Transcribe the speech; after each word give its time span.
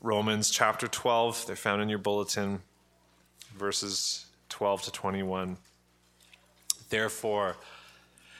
Romans 0.00 0.50
chapter 0.50 0.86
12. 0.86 1.46
They're 1.46 1.56
found 1.56 1.82
in 1.82 1.88
your 1.88 1.98
bulletin, 1.98 2.62
verses 3.56 4.26
12 4.48 4.82
to 4.82 4.92
21. 4.92 5.56
Therefore, 6.90 7.56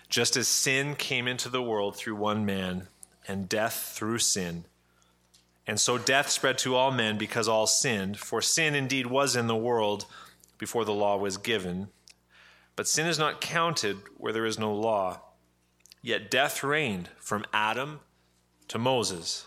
just 0.08 0.36
as 0.36 0.48
sin 0.48 0.94
came 0.94 1.26
into 1.26 1.48
the 1.48 1.62
world 1.62 1.96
through 1.96 2.16
one 2.16 2.44
man, 2.44 2.88
and 3.28 3.48
death 3.48 3.92
through 3.94 4.18
sin, 4.18 4.64
and 5.66 5.80
so 5.80 5.98
death 5.98 6.30
spread 6.30 6.58
to 6.58 6.76
all 6.76 6.92
men 6.92 7.18
because 7.18 7.48
all 7.48 7.66
sinned, 7.66 8.18
for 8.18 8.40
sin 8.40 8.74
indeed 8.74 9.06
was 9.06 9.34
in 9.34 9.48
the 9.48 9.56
world 9.56 10.06
before 10.58 10.84
the 10.84 10.94
law 10.94 11.16
was 11.16 11.36
given. 11.36 11.88
But 12.76 12.86
sin 12.86 13.06
is 13.06 13.18
not 13.18 13.40
counted 13.40 13.96
where 14.16 14.32
there 14.32 14.46
is 14.46 14.58
no 14.58 14.72
law. 14.72 15.20
Yet 16.02 16.30
death 16.30 16.62
reigned 16.62 17.08
from 17.18 17.44
Adam 17.52 18.00
to 18.68 18.78
Moses, 18.78 19.46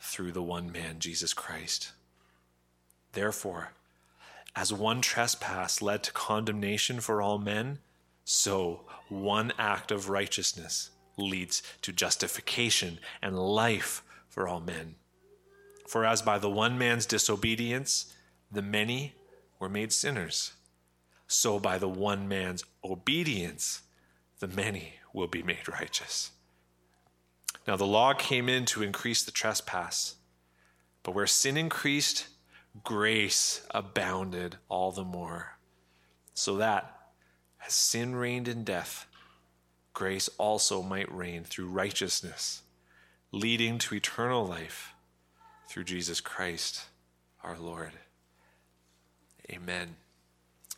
through 0.00 0.32
the 0.32 0.42
one 0.42 0.70
man, 0.70 0.98
Jesus 0.98 1.34
Christ. 1.34 1.92
Therefore, 3.12 3.72
as 4.54 4.72
one 4.72 5.00
trespass 5.00 5.82
led 5.82 6.02
to 6.04 6.12
condemnation 6.12 7.00
for 7.00 7.22
all 7.22 7.38
men, 7.38 7.78
so 8.24 8.80
one 9.08 9.52
act 9.58 9.90
of 9.90 10.08
righteousness 10.08 10.90
leads 11.16 11.62
to 11.82 11.92
justification 11.92 12.98
and 13.22 13.38
life 13.38 14.02
for 14.28 14.46
all 14.46 14.60
men. 14.60 14.94
For 15.86 16.04
as 16.04 16.22
by 16.22 16.38
the 16.38 16.50
one 16.50 16.76
man's 16.76 17.06
disobedience 17.06 18.14
the 18.50 18.62
many 18.62 19.14
were 19.58 19.68
made 19.68 19.92
sinners, 19.92 20.52
so 21.26 21.58
by 21.58 21.78
the 21.78 21.88
one 21.88 22.28
man's 22.28 22.64
obedience 22.84 23.82
the 24.40 24.48
many 24.48 24.94
will 25.12 25.26
be 25.26 25.42
made 25.42 25.68
righteous. 25.68 26.30
Now 27.68 27.76
the 27.76 27.84
law 27.84 28.14
came 28.14 28.48
in 28.48 28.64
to 28.66 28.82
increase 28.82 29.22
the 29.22 29.30
trespass, 29.30 30.14
but 31.02 31.14
where 31.14 31.26
sin 31.26 31.58
increased, 31.58 32.28
grace 32.82 33.60
abounded 33.70 34.56
all 34.70 34.90
the 34.90 35.04
more, 35.04 35.58
so 36.32 36.56
that 36.56 37.10
as 37.66 37.74
sin 37.74 38.16
reigned 38.16 38.48
in 38.48 38.64
death, 38.64 39.06
grace 39.92 40.30
also 40.38 40.80
might 40.80 41.14
reign 41.14 41.44
through 41.44 41.68
righteousness, 41.68 42.62
leading 43.32 43.76
to 43.80 43.94
eternal 43.94 44.46
life 44.46 44.94
through 45.68 45.84
Jesus 45.84 46.22
Christ 46.22 46.84
our 47.44 47.58
Lord. 47.58 47.92
Amen. 49.52 49.96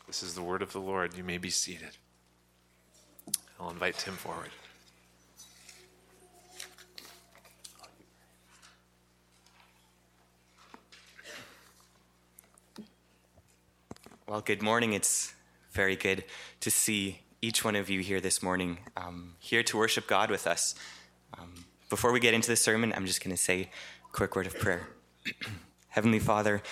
This 0.08 0.24
is 0.24 0.34
the 0.34 0.42
word 0.42 0.60
of 0.60 0.72
the 0.72 0.80
Lord. 0.80 1.16
You 1.16 1.22
may 1.22 1.38
be 1.38 1.50
seated. 1.50 1.98
I'll 3.60 3.70
invite 3.70 3.96
Tim 3.96 4.14
forward. 4.14 4.50
Well, 14.30 14.42
good 14.42 14.62
morning. 14.62 14.92
It's 14.92 15.34
very 15.72 15.96
good 15.96 16.22
to 16.60 16.70
see 16.70 17.22
each 17.42 17.64
one 17.64 17.74
of 17.74 17.90
you 17.90 17.98
here 17.98 18.20
this 18.20 18.44
morning, 18.44 18.78
um, 18.96 19.34
here 19.40 19.64
to 19.64 19.76
worship 19.76 20.06
God 20.06 20.30
with 20.30 20.46
us. 20.46 20.76
Um, 21.36 21.64
before 21.88 22.12
we 22.12 22.20
get 22.20 22.32
into 22.32 22.46
the 22.46 22.54
sermon, 22.54 22.92
I'm 22.94 23.06
just 23.06 23.24
going 23.24 23.34
to 23.34 23.42
say 23.42 23.62
a 23.62 24.12
quick 24.12 24.36
word 24.36 24.46
of 24.46 24.56
prayer. 24.56 24.86
Heavenly 25.88 26.20
Father, 26.20 26.62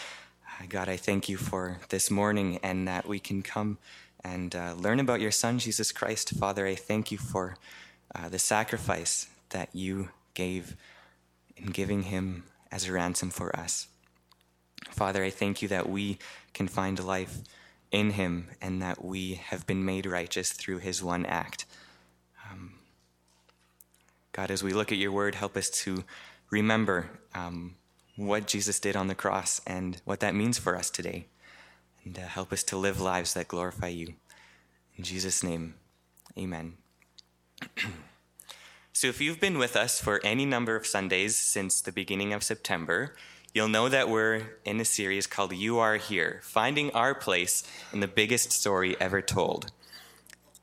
uh, 0.47 0.67
God, 0.69 0.89
I 0.89 0.97
thank 0.97 1.29
you 1.29 1.37
for 1.37 1.81
this 1.89 2.13
morning 2.13 2.61
and 2.63 2.87
that 2.87 3.09
we 3.09 3.19
can 3.19 3.43
come 3.43 3.79
and 4.23 4.55
uh, 4.55 4.75
learn 4.79 5.01
about 5.01 5.21
your 5.21 5.33
Son, 5.33 5.59
Jesus 5.59 5.91
Christ. 5.91 6.31
Father, 6.39 6.65
I 6.65 6.77
thank 6.77 7.11
you 7.11 7.19
for 7.19 7.57
uh, 8.15 8.29
the 8.29 8.39
sacrifice 8.39 9.27
that 9.49 9.69
you 9.73 10.11
gave 10.35 10.77
in 11.57 11.73
giving 11.73 12.05
him 12.05 12.45
as 12.71 12.89
a 12.89 12.93
ransom 12.93 13.31
for 13.31 13.57
us. 13.59 13.89
Father, 14.91 15.23
I 15.25 15.31
thank 15.31 15.61
you 15.61 15.69
that 15.69 15.89
we 15.89 16.19
can 16.59 16.67
find 16.67 17.03
life 17.05 17.39
in 17.93 18.11
him 18.11 18.49
and 18.61 18.83
that 18.83 19.05
we 19.05 19.35
have 19.35 19.65
been 19.65 19.85
made 19.85 20.05
righteous 20.05 20.51
through 20.51 20.79
his 20.79 21.01
one 21.01 21.25
act. 21.25 21.65
Um, 22.51 22.75
God, 24.33 24.51
as 24.51 24.65
we 24.65 24.73
look 24.73 24.91
at 24.91 24.99
your 24.99 25.13
word, 25.13 25.37
help 25.37 25.57
us 25.57 25.71
to 25.85 26.03
remember 26.51 27.11
um, 27.33 27.77
what 28.17 28.49
Jesus 28.49 28.81
did 28.81 28.97
on 28.97 29.07
the 29.07 29.15
cross 29.15 29.61
and 29.69 30.03
what 30.05 30.19
that 30.19 30.35
means 30.35 30.59
for 30.59 30.75
us 30.77 30.91
today. 30.91 31.27
And 32.05 32.19
uh, 32.19 32.23
help 32.23 32.53
us 32.53 32.65
to 32.65 32.77
live 32.77 33.01
lives 33.01 33.35
that 33.35 33.47
glorify 33.47 33.89
you. 33.89 34.15
In 34.97 35.05
Jesus' 35.05 35.45
name, 35.45 35.75
amen. 36.37 36.75
so, 38.93 39.07
if 39.07 39.21
you've 39.21 39.41
been 39.41 39.59
with 39.59 39.77
us 39.77 40.01
for 40.01 40.21
any 40.25 40.45
number 40.45 40.75
of 40.75 40.89
Sundays 40.89 41.37
since 41.37 41.81
the 41.81 41.93
beginning 41.93 42.33
of 42.33 42.43
September, 42.43 43.15
you'll 43.55 43.69
know 43.69 43.89
that 43.89 44.09
we're 44.09 44.43
in 44.65 44.79
a 44.79 44.85
series 44.85 45.27
called 45.27 45.55
You 45.55 45.79
Are 45.79 45.97
Here 45.97 46.41
Finding 46.43 46.91
Our 46.91 47.15
Place 47.15 47.63
in 47.93 48.01
the 48.01 48.09
Biggest 48.09 48.53
Story 48.53 48.95
Ever 49.01 49.23
Told. 49.23 49.73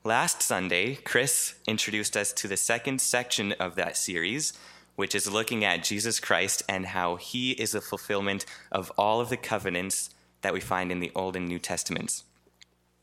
Last 0.04 0.40
Sunday, 0.40 0.94
Chris 0.94 1.56
introduced 1.66 2.16
us 2.16 2.32
to 2.34 2.46
the 2.46 2.56
second 2.56 3.00
section 3.00 3.52
of 3.52 3.74
that 3.74 3.96
series, 3.96 4.52
which 4.94 5.16
is 5.16 5.30
looking 5.30 5.64
at 5.64 5.82
Jesus 5.82 6.20
Christ 6.20 6.62
and 6.68 6.86
how 6.86 7.16
he 7.16 7.52
is 7.52 7.74
a 7.74 7.80
fulfillment 7.80 8.46
of 8.70 8.92
all 8.96 9.20
of 9.20 9.30
the 9.30 9.36
covenants 9.36 10.10
that 10.42 10.54
we 10.54 10.60
find 10.60 10.92
in 10.92 11.00
the 11.00 11.10
Old 11.14 11.34
and 11.34 11.48
New 11.48 11.58
Testaments. 11.58 12.22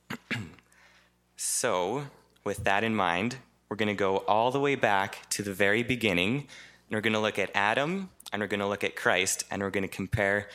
so, 1.35 2.05
with 2.45 2.63
that 2.63 2.85
in 2.85 2.95
mind, 2.95 3.35
we're 3.67 3.75
going 3.75 3.87
to 3.87 3.93
go 3.93 4.17
all 4.19 4.49
the 4.49 4.61
way 4.61 4.75
back 4.75 5.29
to 5.31 5.43
the 5.43 5.53
very 5.53 5.83
beginning, 5.83 6.35
and 6.37 6.91
we're 6.91 7.01
going 7.01 7.13
to 7.13 7.19
look 7.19 7.37
at 7.37 7.51
Adam 7.53 8.09
and 8.33 8.41
we're 8.41 8.47
going 8.47 8.59
to 8.59 8.67
look 8.67 8.83
at 8.83 8.95
Christ 8.95 9.45
and 9.51 9.61
we're 9.61 9.69
going 9.69 9.83
to 9.83 9.87
compare 9.87 10.49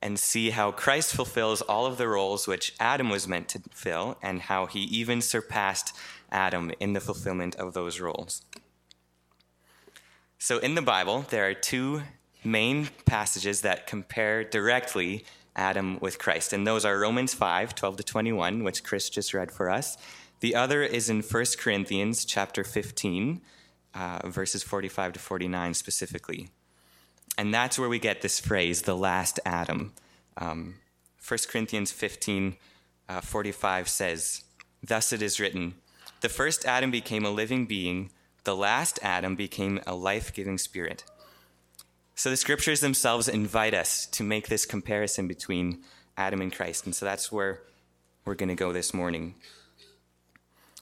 and 0.00 0.18
see 0.18 0.50
how 0.50 0.70
Christ 0.70 1.14
fulfills 1.14 1.60
all 1.60 1.84
of 1.84 1.98
the 1.98 2.08
roles 2.08 2.48
which 2.48 2.74
Adam 2.80 3.10
was 3.10 3.28
meant 3.28 3.48
to 3.48 3.60
fill 3.70 4.16
and 4.22 4.42
how 4.42 4.66
he 4.66 4.80
even 4.80 5.20
surpassed 5.20 5.94
Adam 6.32 6.72
in 6.80 6.94
the 6.94 7.00
fulfillment 7.00 7.54
of 7.56 7.74
those 7.74 8.00
roles. 8.00 8.42
So, 10.38 10.58
in 10.58 10.76
the 10.76 10.82
Bible, 10.82 11.26
there 11.30 11.48
are 11.48 11.54
two 11.54 12.02
main 12.44 12.88
passages 13.06 13.62
that 13.62 13.88
compare 13.88 14.44
directly 14.44 15.24
Adam 15.56 15.98
with 16.00 16.20
Christ, 16.20 16.52
and 16.52 16.64
those 16.64 16.84
are 16.84 16.98
Romans 16.98 17.34
5 17.34 17.74
12 17.74 17.96
to 17.96 18.02
21, 18.04 18.62
which 18.62 18.84
Chris 18.84 19.10
just 19.10 19.34
read 19.34 19.50
for 19.50 19.68
us. 19.68 19.98
The 20.38 20.54
other 20.54 20.84
is 20.84 21.10
in 21.10 21.22
1 21.22 21.44
Corinthians 21.58 22.24
chapter 22.24 22.62
15, 22.62 23.40
uh, 23.94 24.20
verses 24.26 24.62
45 24.62 25.14
to 25.14 25.18
49 25.18 25.74
specifically. 25.74 26.50
And 27.38 27.54
that's 27.54 27.78
where 27.78 27.88
we 27.88 28.00
get 28.00 28.20
this 28.20 28.40
phrase, 28.40 28.82
the 28.82 28.96
last 28.96 29.38
Adam. 29.46 29.92
Um, 30.36 30.74
1 31.26 31.38
Corinthians 31.48 31.92
15 31.92 32.56
uh, 33.08 33.20
45 33.20 33.88
says, 33.88 34.42
Thus 34.82 35.12
it 35.12 35.22
is 35.22 35.38
written, 35.38 35.74
the 36.20 36.28
first 36.28 36.64
Adam 36.66 36.90
became 36.90 37.24
a 37.24 37.30
living 37.30 37.66
being, 37.66 38.10
the 38.42 38.56
last 38.56 38.98
Adam 39.02 39.36
became 39.36 39.80
a 39.86 39.94
life 39.94 40.34
giving 40.34 40.58
spirit. 40.58 41.04
So 42.16 42.28
the 42.28 42.36
scriptures 42.36 42.80
themselves 42.80 43.28
invite 43.28 43.72
us 43.72 44.06
to 44.06 44.24
make 44.24 44.48
this 44.48 44.66
comparison 44.66 45.28
between 45.28 45.84
Adam 46.16 46.40
and 46.40 46.52
Christ. 46.52 46.86
And 46.86 46.94
so 46.94 47.06
that's 47.06 47.30
where 47.30 47.60
we're 48.24 48.34
going 48.34 48.48
to 48.48 48.56
go 48.56 48.72
this 48.72 48.92
morning. 48.92 49.36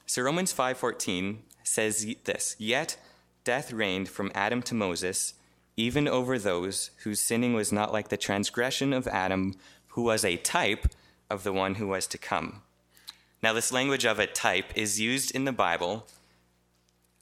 So 0.07 0.23
Romans 0.23 0.51
5:14 0.51 1.43
says 1.63 2.15
this, 2.23 2.55
"Yet 2.57 2.97
death 3.43 3.71
reigned 3.71 4.09
from 4.09 4.31
Adam 4.33 4.63
to 4.63 4.73
Moses, 4.73 5.35
even 5.77 6.07
over 6.07 6.37
those 6.37 6.89
whose 7.03 7.21
sinning 7.21 7.53
was 7.53 7.71
not 7.71 7.93
like 7.93 8.09
the 8.09 8.17
transgression 8.17 8.91
of 8.91 9.07
Adam, 9.07 9.55
who 9.89 10.01
was 10.01 10.25
a 10.25 10.37
type 10.37 10.87
of 11.29 11.43
the 11.43 11.53
one 11.53 11.75
who 11.75 11.87
was 11.87 12.07
to 12.07 12.17
come. 12.17 12.63
Now, 13.41 13.53
this 13.53 13.71
language 13.71 14.05
of 14.05 14.19
a 14.19 14.25
type 14.25 14.71
is 14.75 14.99
used 14.99 15.33
in 15.35 15.45
the 15.45 15.51
Bible. 15.51 16.07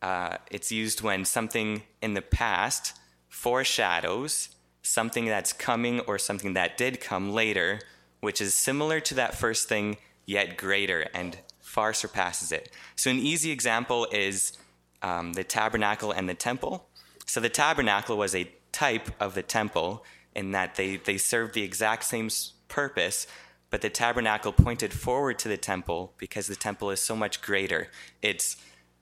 Uh, 0.01 0.37
it's 0.49 0.71
used 0.71 1.01
when 1.01 1.25
something 1.25 1.83
in 2.01 2.13
the 2.13 2.21
past 2.21 2.97
foreshadows 3.27 4.49
something 4.85 5.25
that's 5.25 5.51
coming 5.51 5.99
or 6.01 6.17
something 6.17 6.53
that 6.53 6.77
did 6.77 7.01
come 7.01 7.33
later, 7.33 7.81
which 8.21 8.39
is 8.39 8.53
similar 8.53 8.99
to 8.99 9.15
that 9.15 9.35
first 9.35 9.67
thing, 9.67 9.97
yet 10.25 10.57
greater 10.57 11.07
and 11.13 11.37
far 11.59 11.93
surpasses 11.93 12.51
it. 12.51 12.71
So, 12.95 13.09
an 13.09 13.17
easy 13.17 13.51
example 13.51 14.07
is 14.11 14.57
um, 15.01 15.33
the 15.33 15.43
tabernacle 15.43 16.11
and 16.11 16.29
the 16.29 16.33
temple. 16.33 16.87
So, 17.25 17.39
the 17.39 17.49
tabernacle 17.49 18.17
was 18.17 18.35
a 18.35 18.51
type 18.71 19.09
of 19.19 19.35
the 19.35 19.43
temple 19.43 20.03
in 20.35 20.51
that 20.51 20.75
they, 20.75 20.97
they 20.97 21.17
served 21.17 21.53
the 21.53 21.63
exact 21.63 22.03
same 22.03 22.29
purpose, 22.67 23.25
but 23.69 23.81
the 23.81 23.89
tabernacle 23.89 24.51
pointed 24.51 24.93
forward 24.93 25.39
to 25.39 25.47
the 25.47 25.57
temple 25.57 26.13
because 26.17 26.47
the 26.47 26.55
temple 26.55 26.91
is 26.91 26.99
so 26.99 27.15
much 27.15 27.41
greater. 27.41 27.87
It's 28.21 28.57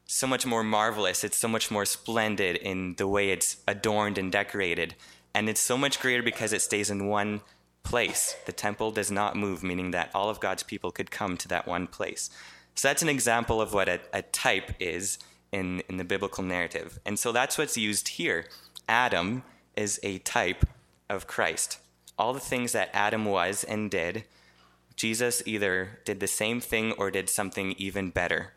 so 0.06 0.28
much 0.28 0.46
more 0.46 0.64
marvelous. 0.64 1.24
It's 1.24 1.38
so 1.38 1.48
much 1.48 1.72
more 1.72 1.86
splendid 1.86 2.58
in 2.58 2.96
the 2.96 3.08
way 3.08 3.30
it's 3.30 3.58
adorned 3.68 4.18
and 4.18 4.32
decorated. 4.32 4.96
And 5.34 5.50
it's 5.50 5.62
so 5.62 5.78
much 5.78 6.00
greater 6.00 6.22
because 6.22 6.54
it 6.54 6.62
stays 6.62 6.92
in 6.92 7.08
one 7.08 7.42
place. 7.84 8.36
The 8.46 8.52
temple 8.52 8.92
does 8.92 9.12
not 9.12 9.36
move, 9.36 9.64
meaning 9.64 9.92
that 9.92 10.12
all 10.14 10.30
of 10.30 10.40
God's 10.40 10.64
people 10.64 10.92
could 10.92 11.12
come 11.12 11.38
to 11.38 11.48
that 11.50 11.68
one 11.68 11.88
place. 11.88 12.30
So 12.76 12.88
that's 12.88 13.02
an 13.02 13.10
example 13.10 13.62
of 13.62 13.74
what 13.74 13.90
a, 13.90 14.00
a 14.14 14.22
type 14.22 14.72
is 14.80 15.18
in, 15.54 15.84
in 15.88 15.98
the 15.98 16.04
biblical 16.04 16.44
narrative. 16.44 17.00
And 17.06 17.18
so 17.18 17.32
that's 17.32 17.58
what's 17.58 17.78
used 17.78 18.10
here. 18.10 18.46
Adam 18.90 19.44
is 19.78 20.00
a 20.04 20.18
type 20.20 20.66
of 21.10 21.28
Christ. 21.28 21.80
All 22.18 22.34
the 22.34 22.40
things 22.40 22.72
that 22.74 22.90
Adam 22.92 23.26
was 23.26 23.64
and 23.64 23.90
did, 23.90 24.26
Jesus 24.96 25.42
either 25.46 26.00
did 26.06 26.20
the 26.20 26.28
same 26.28 26.60
thing 26.60 26.92
or 26.94 27.12
did 27.12 27.30
something 27.30 27.74
even 27.78 28.10
better. 28.10 28.54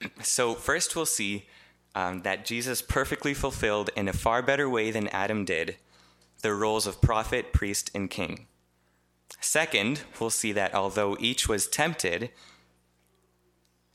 So, 0.22 0.54
first 0.54 0.96
we'll 0.96 1.04
see 1.04 1.46
um, 1.94 2.22
that 2.22 2.46
Jesus 2.46 2.80
perfectly 2.80 3.34
fulfilled 3.34 3.90
in 3.94 4.08
a 4.08 4.14
far 4.14 4.40
better 4.40 4.66
way 4.66 4.90
than 4.90 5.08
Adam 5.08 5.44
did 5.44 5.76
the 6.40 6.54
roles 6.54 6.86
of 6.86 7.02
prophet, 7.02 7.52
priest, 7.52 7.90
and 7.94 8.08
king. 8.08 8.46
Second, 9.42 10.04
we'll 10.18 10.30
see 10.30 10.52
that 10.52 10.74
although 10.74 11.18
each 11.20 11.50
was 11.50 11.68
tempted, 11.68 12.30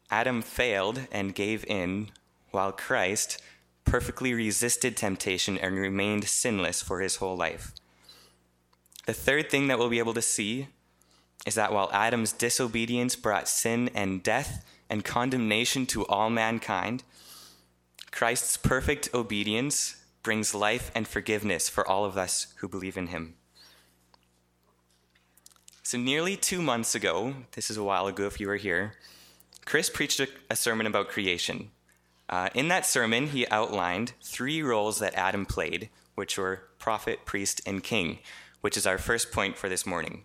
Adam 0.10 0.42
failed 0.42 1.08
and 1.12 1.36
gave 1.36 1.66
in, 1.66 2.10
while 2.52 2.72
Christ 2.72 3.42
perfectly 3.86 4.34
resisted 4.34 4.98
temptation 4.98 5.58
and 5.58 5.76
remained 5.76 6.26
sinless 6.26 6.82
for 6.82 7.02
his 7.02 7.18
whole 7.18 7.38
life. 7.38 7.74
The 9.06 9.14
third 9.14 9.50
thing 9.50 9.68
that 9.68 9.78
we'll 9.78 9.90
be 9.90 10.00
able 10.00 10.16
to 10.16 10.22
see 10.22 10.68
is 11.46 11.56
that 11.56 11.72
while 11.72 11.90
Adam's 11.94 12.32
disobedience 12.32 13.16
brought 13.16 13.48
sin 13.48 13.90
and 13.94 14.24
death 14.24 14.66
and 14.90 15.06
condemnation 15.06 15.86
to 15.88 16.06
all 16.08 16.30
mankind, 16.30 17.04
Christ's 18.12 18.58
perfect 18.58 19.10
obedience 19.14 19.98
brings 20.24 20.56
life 20.56 20.90
and 20.96 21.08
forgiveness 21.08 21.70
for 21.70 21.88
all 21.88 22.06
of 22.06 22.18
us 22.18 22.48
who 22.58 22.68
believe 22.68 22.98
in 22.98 23.08
him. 23.08 23.36
So, 25.84 26.00
nearly 26.00 26.36
two 26.36 26.64
months 26.64 26.96
ago, 26.96 27.36
this 27.52 27.70
is 27.70 27.78
a 27.78 27.84
while 27.84 28.08
ago 28.08 28.26
if 28.26 28.40
you 28.40 28.48
were 28.48 28.56
here, 28.56 28.94
Chris 29.66 29.90
preached 29.90 30.20
a, 30.20 30.28
a 30.50 30.56
sermon 30.56 30.88
about 30.88 31.10
creation. 31.10 31.72
Uh, 32.30 32.50
in 32.54 32.68
that 32.70 32.86
sermon, 32.86 33.28
he 33.28 33.48
outlined 33.50 34.14
three 34.22 34.62
roles 34.62 35.00
that 35.00 35.14
Adam 35.16 35.46
played, 35.46 35.90
which 36.16 36.38
were 36.38 36.64
prophet, 36.80 37.26
priest, 37.26 37.62
and 37.66 37.84
king, 37.84 38.20
which 38.62 38.78
is 38.78 38.88
our 38.88 38.98
first 38.98 39.32
point 39.32 39.58
for 39.58 39.70
this 39.70 39.86
morning. 39.86 40.24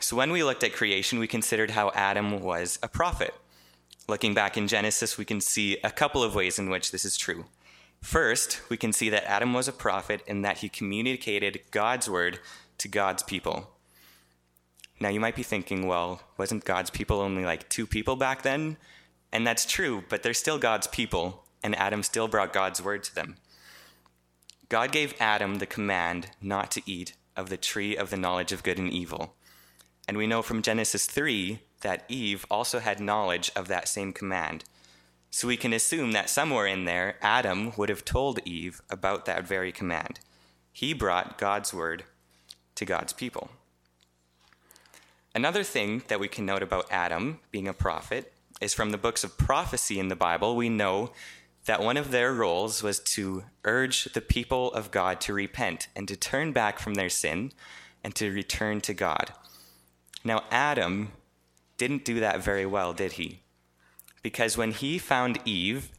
So, 0.00 0.16
when 0.16 0.32
we 0.32 0.42
looked 0.42 0.64
at 0.64 0.72
creation, 0.72 1.18
we 1.18 1.26
considered 1.26 1.72
how 1.72 1.90
Adam 1.90 2.40
was 2.40 2.78
a 2.82 2.88
prophet. 2.88 3.34
Looking 4.08 4.34
back 4.34 4.56
in 4.56 4.66
Genesis, 4.66 5.18
we 5.18 5.24
can 5.24 5.40
see 5.40 5.76
a 5.84 5.90
couple 5.90 6.22
of 6.22 6.34
ways 6.34 6.58
in 6.58 6.70
which 6.70 6.90
this 6.90 7.04
is 7.04 7.16
true. 7.16 7.44
First, 8.00 8.62
we 8.70 8.76
can 8.76 8.92
see 8.92 9.10
that 9.10 9.28
Adam 9.28 9.52
was 9.52 9.68
a 9.68 9.72
prophet 9.72 10.22
in 10.26 10.42
that 10.42 10.58
he 10.58 10.68
communicated 10.68 11.60
God's 11.70 12.08
word 12.08 12.40
to 12.78 12.88
God's 12.88 13.22
people. 13.22 13.70
Now, 15.00 15.08
you 15.08 15.18
might 15.18 15.36
be 15.36 15.42
thinking, 15.42 15.86
well, 15.86 16.20
wasn't 16.36 16.64
God's 16.64 16.90
people 16.90 17.20
only 17.20 17.44
like 17.44 17.68
two 17.70 17.86
people 17.86 18.16
back 18.16 18.42
then? 18.42 18.76
And 19.32 19.46
that's 19.46 19.64
true, 19.64 20.04
but 20.08 20.22
they're 20.22 20.34
still 20.34 20.58
God's 20.58 20.86
people, 20.86 21.44
and 21.62 21.74
Adam 21.76 22.02
still 22.02 22.28
brought 22.28 22.52
God's 22.52 22.82
word 22.82 23.02
to 23.04 23.14
them. 23.14 23.36
God 24.68 24.92
gave 24.92 25.14
Adam 25.18 25.56
the 25.56 25.66
command 25.66 26.30
not 26.42 26.70
to 26.72 26.82
eat 26.84 27.14
of 27.36 27.48
the 27.48 27.56
tree 27.56 27.96
of 27.96 28.10
the 28.10 28.16
knowledge 28.16 28.52
of 28.52 28.62
good 28.62 28.78
and 28.78 28.92
evil. 28.92 29.34
And 30.06 30.16
we 30.16 30.26
know 30.26 30.42
from 30.42 30.62
Genesis 30.62 31.06
3 31.06 31.60
that 31.80 32.04
Eve 32.08 32.44
also 32.50 32.78
had 32.78 33.00
knowledge 33.00 33.50
of 33.56 33.68
that 33.68 33.88
same 33.88 34.12
command. 34.12 34.64
So 35.30 35.48
we 35.48 35.56
can 35.56 35.72
assume 35.72 36.12
that 36.12 36.28
somewhere 36.28 36.66
in 36.66 36.84
there, 36.84 37.16
Adam 37.22 37.72
would 37.76 37.88
have 37.88 38.04
told 38.04 38.40
Eve 38.44 38.82
about 38.90 39.24
that 39.26 39.46
very 39.46 39.72
command. 39.72 40.20
He 40.72 40.92
brought 40.92 41.38
God's 41.38 41.72
word 41.72 42.04
to 42.74 42.84
God's 42.84 43.12
people. 43.12 43.50
Another 45.34 45.62
thing 45.62 46.02
that 46.08 46.18
we 46.18 46.28
can 46.28 46.44
note 46.44 46.62
about 46.62 46.90
Adam 46.90 47.38
being 47.50 47.68
a 47.68 47.72
prophet 47.72 48.32
is 48.60 48.74
from 48.74 48.90
the 48.90 48.98
books 48.98 49.22
of 49.22 49.38
prophecy 49.38 49.98
in 49.98 50.08
the 50.08 50.16
Bible, 50.16 50.56
we 50.56 50.68
know 50.68 51.12
that 51.66 51.82
one 51.82 51.96
of 51.96 52.10
their 52.10 52.32
roles 52.32 52.82
was 52.82 52.98
to 52.98 53.44
urge 53.64 54.04
the 54.04 54.20
people 54.20 54.72
of 54.72 54.90
God 54.90 55.20
to 55.22 55.32
repent 55.32 55.88
and 55.94 56.08
to 56.08 56.16
turn 56.16 56.52
back 56.52 56.78
from 56.78 56.94
their 56.94 57.08
sin 57.08 57.52
and 58.02 58.14
to 58.16 58.32
return 58.32 58.80
to 58.80 58.94
God. 58.94 59.32
Now, 60.24 60.44
Adam 60.50 61.12
didn't 61.76 62.04
do 62.04 62.18
that 62.20 62.42
very 62.42 62.66
well, 62.66 62.92
did 62.92 63.12
he? 63.12 63.40
Because 64.22 64.56
when 64.56 64.72
he 64.72 64.98
found 64.98 65.38
Eve 65.44 65.90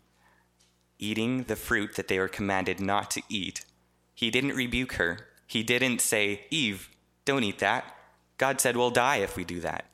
eating 0.99 1.43
the 1.43 1.55
fruit 1.55 1.95
that 1.95 2.07
they 2.07 2.19
were 2.19 2.27
commanded 2.27 2.79
not 2.79 3.09
to 3.11 3.21
eat, 3.29 3.65
he 4.13 4.29
didn't 4.29 4.55
rebuke 4.55 4.93
her. 4.93 5.27
He 5.47 5.63
didn't 5.63 6.01
say, 6.01 6.45
Eve, 6.51 6.89
don't 7.25 7.43
eat 7.43 7.59
that. 7.59 7.95
God 8.41 8.59
said, 8.59 8.75
We'll 8.75 8.89
die 8.89 9.17
if 9.17 9.37
we 9.37 9.43
do 9.43 9.59
that. 9.59 9.85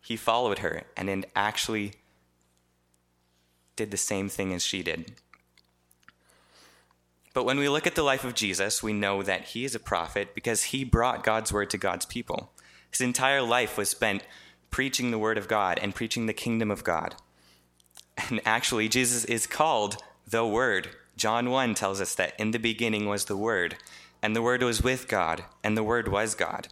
He 0.00 0.16
followed 0.16 0.58
her 0.58 0.82
and 0.96 1.08
then 1.08 1.24
actually 1.36 1.92
did 3.76 3.92
the 3.92 3.96
same 3.96 4.28
thing 4.28 4.52
as 4.52 4.64
she 4.64 4.82
did. 4.82 5.12
But 7.32 7.44
when 7.44 7.58
we 7.58 7.68
look 7.68 7.86
at 7.86 7.94
the 7.94 8.02
life 8.02 8.24
of 8.24 8.34
Jesus, 8.34 8.82
we 8.82 8.92
know 8.92 9.22
that 9.22 9.50
he 9.50 9.64
is 9.64 9.76
a 9.76 9.78
prophet 9.78 10.34
because 10.34 10.64
he 10.64 10.82
brought 10.82 11.22
God's 11.22 11.52
word 11.52 11.70
to 11.70 11.78
God's 11.78 12.06
people. 12.06 12.50
His 12.90 13.00
entire 13.00 13.40
life 13.40 13.78
was 13.78 13.88
spent 13.88 14.24
preaching 14.72 15.12
the 15.12 15.18
word 15.18 15.38
of 15.38 15.46
God 15.46 15.78
and 15.80 15.94
preaching 15.94 16.26
the 16.26 16.32
kingdom 16.32 16.72
of 16.72 16.82
God. 16.82 17.14
And 18.28 18.40
actually, 18.44 18.88
Jesus 18.88 19.24
is 19.26 19.46
called 19.46 19.98
the 20.26 20.44
Word. 20.44 20.88
John 21.16 21.50
1 21.50 21.74
tells 21.74 22.00
us 22.00 22.16
that 22.16 22.38
in 22.38 22.50
the 22.50 22.58
beginning 22.58 23.06
was 23.06 23.26
the 23.26 23.36
Word, 23.36 23.76
and 24.20 24.34
the 24.34 24.42
Word 24.42 24.62
was 24.62 24.82
with 24.82 25.06
God, 25.06 25.44
and 25.62 25.76
the 25.76 25.84
Word 25.84 26.08
was 26.08 26.34
God. 26.34 26.68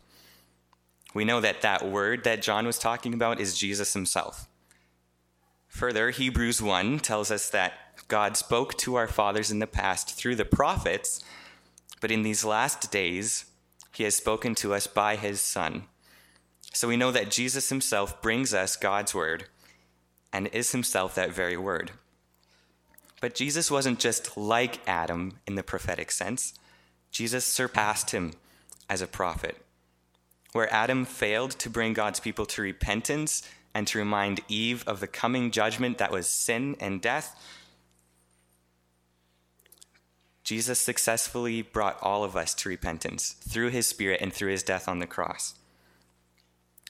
We 1.15 1.25
know 1.25 1.41
that 1.41 1.63
that 1.63 1.89
Word 1.89 2.25
that 2.25 2.43
John 2.43 2.67
was 2.67 2.79
talking 2.79 3.15
about 3.15 3.41
is 3.41 3.59
Jesus 3.59 3.95
himself. 3.95 4.49
Further, 5.69 6.11
Hebrews 6.11 6.63
1 6.63 7.01
tells 7.01 7.31
us 7.31 7.51
that 7.51 7.75
God 8.09 8.37
spoke 8.37 8.77
to 8.79 8.95
our 8.95 9.07
fathers 9.07 9.51
in 9.51 9.59
the 9.59 9.67
past 9.67 10.15
through 10.15 10.37
the 10.37 10.45
prophets, 10.45 11.23
but 12.01 12.11
in 12.11 12.23
these 12.23 12.45
last 12.45 12.91
days, 12.91 13.47
he 13.95 14.05
has 14.05 14.17
spoken 14.17 14.55
to 14.57 14.75
us 14.75 14.87
by 14.87 15.17
his 15.17 15.41
Son 15.41 15.85
so 16.73 16.89
we 16.89 16.97
know 16.97 17.11
that 17.11 17.31
Jesus 17.31 17.71
himself 17.71 18.21
brings 18.23 18.55
us 18.55 18.77
God's 18.77 19.15
word 19.15 19.47
and 20.33 20.47
is 20.49 20.73
himself 20.73 21.15
that 21.15 21.33
very 21.33 21.57
word. 21.57 21.91
But 23.21 23.35
Jesus 23.35 23.71
wasn't 23.71 23.99
just 23.99 24.37
like 24.37 24.79
Adam 24.87 25.39
in 25.47 25.57
the 25.57 25.63
prophetic 25.63 26.11
sense, 26.11 26.55
Jesus 27.11 27.45
surpassed 27.45 28.11
him 28.11 28.35
as 28.89 29.03
a 29.03 29.07
prophet. 29.07 29.57
Where 30.53 30.73
Adam 30.73 31.05
failed 31.05 31.53
to 31.53 31.71
bring 31.71 31.93
God's 31.93 32.21
people 32.21 32.47
to 32.47 32.63
repentance 32.63 33.43
and 33.75 33.87
to 33.89 33.99
remind 33.99 34.41
Eve 34.49 34.83
of 34.87 35.01
the 35.01 35.07
coming 35.07 35.51
judgment 35.51 35.99
that 35.99 36.11
was 36.11 36.27
sin 36.27 36.77
and 36.81 37.01
death, 37.01 37.37
Jesus 40.43 40.79
successfully 40.79 41.61
brought 41.61 42.03
all 42.03 42.25
of 42.25 42.35
us 42.35 42.55
to 42.55 42.71
repentance 42.71 43.33
through 43.47 43.69
his 43.69 43.87
Spirit 43.87 44.23
and 44.23 44.33
through 44.33 44.51
his 44.51 44.63
death 44.63 44.89
on 44.89 44.99
the 44.99 45.07
cross. 45.07 45.55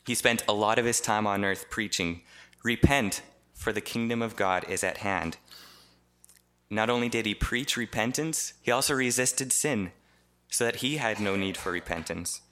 He 0.07 0.15
spent 0.15 0.45
a 0.47 0.53
lot 0.53 0.79
of 0.79 0.85
his 0.85 1.01
time 1.01 1.27
on 1.27 1.45
earth 1.45 1.69
preaching, 1.69 2.23
Repent, 2.63 3.21
for 3.53 3.73
the 3.73 3.81
kingdom 3.81 4.23
of 4.23 4.37
God 4.37 4.65
is 4.69 4.85
at 4.85 4.99
hand. 4.99 5.39
Not 6.71 6.89
only 6.89 7.09
did 7.09 7.27
he 7.27 7.35
preach 7.35 7.77
repentance, 7.77 8.53
he 8.63 8.71
also 8.71 8.95
resisted 8.95 9.53
sin 9.53 9.91
so 10.49 10.65
that 10.65 10.77
he 10.77 10.99
had 10.99 11.19
no 11.19 11.35
need 11.35 11.57
for 11.57 11.73
repentance. 11.73 12.43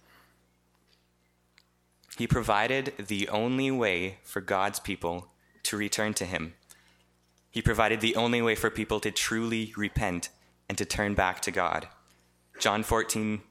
He 2.16 2.26
provided 2.26 2.94
the 2.96 3.28
only 3.28 3.70
way 3.70 4.18
for 4.24 4.40
God's 4.40 4.80
people 4.80 5.28
to 5.64 5.76
return 5.76 6.14
to 6.14 6.24
him. 6.24 6.54
He 7.50 7.60
provided 7.60 8.00
the 8.00 8.16
only 8.16 8.40
way 8.40 8.54
for 8.54 8.70
people 8.70 9.00
to 9.00 9.10
truly 9.10 9.74
repent 9.76 10.30
and 10.66 10.78
to 10.78 10.86
turn 10.86 11.14
back 11.14 11.40
to 11.42 11.50
God. 11.50 11.88
John 12.58 12.82
14, 12.82 13.42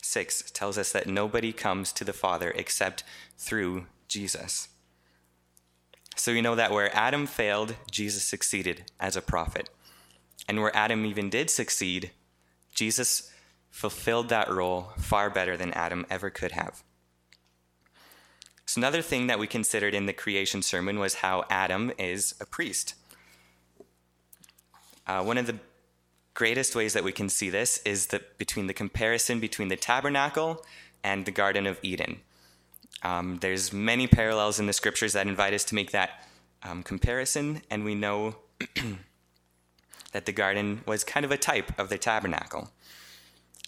6 0.00 0.50
tells 0.52 0.78
us 0.78 0.92
that 0.92 1.08
nobody 1.08 1.52
comes 1.52 1.92
to 1.94 2.04
the 2.04 2.12
Father 2.12 2.52
except 2.54 3.02
through 3.36 3.86
Jesus. 4.06 4.68
So 6.14 6.32
we 6.32 6.40
know 6.40 6.54
that 6.54 6.70
where 6.70 6.94
Adam 6.96 7.26
failed, 7.26 7.74
Jesus 7.90 8.22
succeeded 8.22 8.92
as 9.00 9.16
a 9.16 9.22
prophet. 9.22 9.70
And 10.48 10.60
where 10.60 10.74
Adam 10.74 11.04
even 11.04 11.30
did 11.30 11.50
succeed, 11.50 12.12
Jesus 12.72 13.32
fulfilled 13.70 14.28
that 14.28 14.48
role 14.48 14.92
far 14.98 15.30
better 15.30 15.56
than 15.56 15.72
Adam 15.72 16.06
ever 16.08 16.30
could 16.30 16.52
have. 16.52 16.84
So, 18.68 18.80
another 18.80 19.00
thing 19.00 19.28
that 19.28 19.38
we 19.38 19.46
considered 19.46 19.94
in 19.94 20.04
the 20.04 20.12
creation 20.12 20.60
sermon 20.60 20.98
was 20.98 21.14
how 21.14 21.46
Adam 21.48 21.90
is 21.96 22.34
a 22.38 22.44
priest. 22.44 22.94
Uh, 25.06 25.22
one 25.22 25.38
of 25.38 25.46
the 25.46 25.58
greatest 26.34 26.76
ways 26.76 26.92
that 26.92 27.02
we 27.02 27.10
can 27.10 27.30
see 27.30 27.48
this 27.48 27.78
is 27.86 28.08
between 28.36 28.66
the 28.66 28.74
comparison 28.74 29.40
between 29.40 29.68
the 29.68 29.76
tabernacle 29.76 30.66
and 31.02 31.24
the 31.24 31.30
Garden 31.30 31.66
of 31.66 31.78
Eden. 31.82 32.20
Um, 33.02 33.38
there's 33.40 33.72
many 33.72 34.06
parallels 34.06 34.60
in 34.60 34.66
the 34.66 34.74
scriptures 34.74 35.14
that 35.14 35.26
invite 35.26 35.54
us 35.54 35.64
to 35.64 35.74
make 35.74 35.92
that 35.92 36.22
um, 36.62 36.82
comparison, 36.82 37.62
and 37.70 37.86
we 37.86 37.94
know 37.94 38.36
that 40.12 40.26
the 40.26 40.32
garden 40.32 40.82
was 40.84 41.04
kind 41.04 41.24
of 41.24 41.32
a 41.32 41.38
type 41.38 41.72
of 41.78 41.88
the 41.88 41.96
tabernacle. 41.96 42.68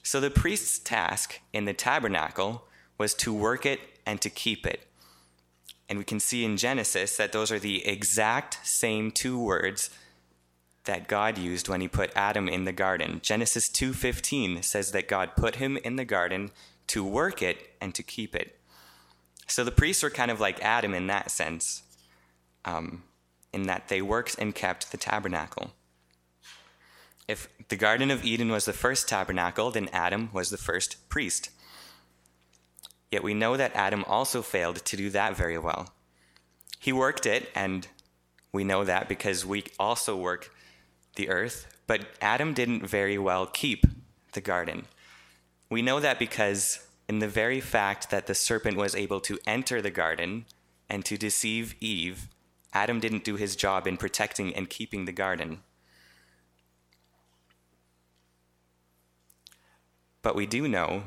So 0.02 0.20
the 0.20 0.28
priest's 0.28 0.78
task 0.78 1.40
in 1.54 1.64
the 1.64 1.72
tabernacle 1.72 2.68
was 2.98 3.14
to 3.14 3.32
work 3.32 3.64
it 3.64 3.80
and 4.04 4.20
to 4.20 4.28
keep 4.28 4.66
it. 4.66 4.86
And 5.90 5.98
we 5.98 6.04
can 6.04 6.20
see 6.20 6.44
in 6.44 6.56
Genesis 6.56 7.16
that 7.16 7.32
those 7.32 7.50
are 7.50 7.58
the 7.58 7.84
exact 7.86 8.64
same 8.64 9.10
two 9.10 9.38
words 9.38 9.90
that 10.84 11.08
God 11.08 11.36
used 11.36 11.68
when 11.68 11.80
he 11.80 11.88
put 11.88 12.12
Adam 12.14 12.48
in 12.48 12.64
the 12.64 12.72
garden. 12.72 13.20
Genesis 13.22 13.68
2:15 13.68 14.62
says 14.62 14.92
that 14.92 15.08
God 15.08 15.36
put 15.36 15.56
him 15.56 15.76
in 15.76 15.96
the 15.96 16.04
garden 16.04 16.52
to 16.86 17.04
work 17.04 17.42
it 17.42 17.76
and 17.80 17.92
to 17.96 18.04
keep 18.04 18.36
it. 18.36 18.58
So 19.48 19.64
the 19.64 19.72
priests 19.72 20.04
were 20.04 20.10
kind 20.10 20.30
of 20.30 20.40
like 20.40 20.62
Adam 20.62 20.94
in 20.94 21.08
that 21.08 21.32
sense, 21.32 21.82
um, 22.64 23.02
in 23.52 23.64
that 23.64 23.88
they 23.88 24.00
worked 24.00 24.38
and 24.38 24.54
kept 24.54 24.92
the 24.92 24.96
tabernacle. 24.96 25.72
If 27.26 27.48
the 27.68 27.76
Garden 27.76 28.10
of 28.10 28.24
Eden 28.24 28.50
was 28.50 28.64
the 28.64 28.72
first 28.72 29.08
tabernacle, 29.08 29.70
then 29.70 29.88
Adam 29.92 30.30
was 30.32 30.50
the 30.50 30.56
first 30.56 31.08
priest. 31.08 31.50
Yet 33.10 33.24
we 33.24 33.34
know 33.34 33.56
that 33.56 33.74
Adam 33.74 34.04
also 34.06 34.40
failed 34.42 34.76
to 34.84 34.96
do 34.96 35.10
that 35.10 35.36
very 35.36 35.58
well. 35.58 35.92
He 36.78 36.92
worked 36.92 37.26
it, 37.26 37.50
and 37.54 37.88
we 38.52 38.64
know 38.64 38.84
that 38.84 39.08
because 39.08 39.44
we 39.44 39.64
also 39.78 40.16
work 40.16 40.54
the 41.16 41.28
earth, 41.28 41.66
but 41.86 42.06
Adam 42.20 42.54
didn't 42.54 42.86
very 42.86 43.18
well 43.18 43.46
keep 43.46 43.84
the 44.32 44.40
garden. 44.40 44.86
We 45.68 45.82
know 45.82 46.00
that 46.00 46.18
because 46.18 46.86
in 47.08 47.18
the 47.18 47.28
very 47.28 47.60
fact 47.60 48.10
that 48.10 48.26
the 48.26 48.34
serpent 48.34 48.76
was 48.76 48.94
able 48.94 49.20
to 49.20 49.38
enter 49.46 49.82
the 49.82 49.90
garden 49.90 50.46
and 50.88 51.04
to 51.04 51.16
deceive 51.16 51.74
Eve, 51.80 52.28
Adam 52.72 53.00
didn't 53.00 53.24
do 53.24 53.36
his 53.36 53.56
job 53.56 53.86
in 53.86 53.96
protecting 53.96 54.54
and 54.54 54.70
keeping 54.70 55.04
the 55.04 55.12
garden. 55.12 55.60
But 60.22 60.36
we 60.36 60.46
do 60.46 60.68
know 60.68 61.02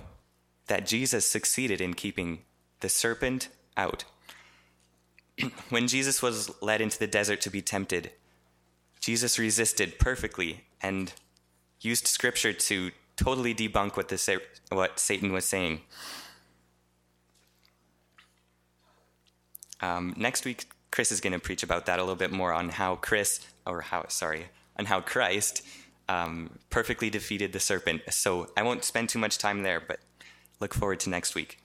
that 0.68 0.86
Jesus 0.86 1.30
succeeded 1.30 1.82
in 1.82 1.94
keeping 1.94 2.40
the 2.80 2.90
serpent 2.90 3.50
out. 3.76 4.06
when 5.70 5.88
Jesus 5.88 6.22
was 6.22 6.52
led 6.62 6.82
into 6.82 7.00
the 7.00 7.08
desert 7.08 7.42
to 7.42 7.50
be 7.50 7.62
tempted, 7.62 8.12
Jesus 9.00 9.38
resisted 9.38 10.00
perfectly 10.00 10.64
and 10.82 11.14
used 11.82 12.08
scripture 12.08 12.54
to 12.54 12.92
totally 13.18 13.54
debunk 13.54 13.98
what, 13.98 14.10
the, 14.10 14.42
what 14.70 15.00
Satan 15.00 15.32
was 15.34 15.46
saying. 15.46 15.82
Um, 19.82 20.14
next 20.16 20.46
week, 20.46 20.68
Chris 20.92 21.12
is 21.12 21.20
going 21.20 21.34
to 21.34 21.40
preach 21.40 21.64
about 21.64 21.86
that 21.88 22.00
a 22.00 22.02
little 22.02 22.16
bit 22.16 22.32
more 22.32 22.54
on 22.54 22.70
how 22.70 22.96
Chris, 22.96 23.46
or 23.68 23.82
how, 23.82 24.06
sorry, 24.08 24.46
on 24.78 24.86
how 24.86 25.02
Christ 25.02 25.66
um, 26.08 26.52
perfectly 26.70 27.10
defeated 27.10 27.52
the 27.52 27.60
serpent. 27.60 28.02
So 28.10 28.48
I 28.56 28.64
won't 28.64 28.84
spend 28.84 29.10
too 29.10 29.20
much 29.20 29.38
time 29.38 29.64
there, 29.64 29.82
but 29.86 30.00
look 30.60 30.74
forward 30.74 31.00
to 31.02 31.10
next 31.10 31.36
week. 31.36 31.60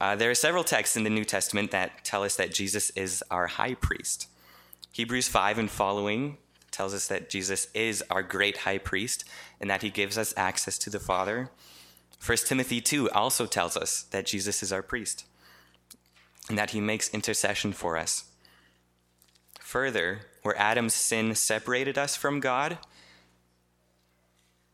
Uh, 0.00 0.14
there 0.14 0.30
are 0.30 0.34
several 0.34 0.64
texts 0.64 0.96
in 0.96 1.04
the 1.04 1.10
New 1.10 1.24
Testament 1.24 1.70
that 1.72 2.04
tell 2.04 2.22
us 2.22 2.36
that 2.36 2.54
Jesus 2.54 2.90
is 2.90 3.22
our 3.30 3.48
high 3.48 3.74
priest. 3.74 4.28
Hebrews 4.92 5.28
5 5.28 5.58
and 5.58 5.70
following 5.70 6.38
tells 6.70 6.94
us 6.94 7.08
that 7.08 7.28
Jesus 7.28 7.68
is 7.74 8.04
our 8.10 8.22
great 8.22 8.58
high 8.58 8.78
priest 8.78 9.24
and 9.60 9.68
that 9.68 9.82
he 9.82 9.90
gives 9.90 10.16
us 10.16 10.34
access 10.36 10.78
to 10.78 10.90
the 10.90 11.00
Father. 11.00 11.50
1 12.24 12.38
Timothy 12.46 12.80
2 12.80 13.10
also 13.10 13.46
tells 13.46 13.76
us 13.76 14.02
that 14.10 14.26
Jesus 14.26 14.62
is 14.62 14.72
our 14.72 14.82
priest 14.82 15.24
and 16.48 16.56
that 16.56 16.70
he 16.70 16.80
makes 16.80 17.10
intercession 17.10 17.72
for 17.72 17.96
us. 17.96 18.24
Further, 19.60 20.20
where 20.42 20.58
Adam's 20.58 20.94
sin 20.94 21.34
separated 21.34 21.98
us 21.98 22.16
from 22.16 22.40
God, 22.40 22.78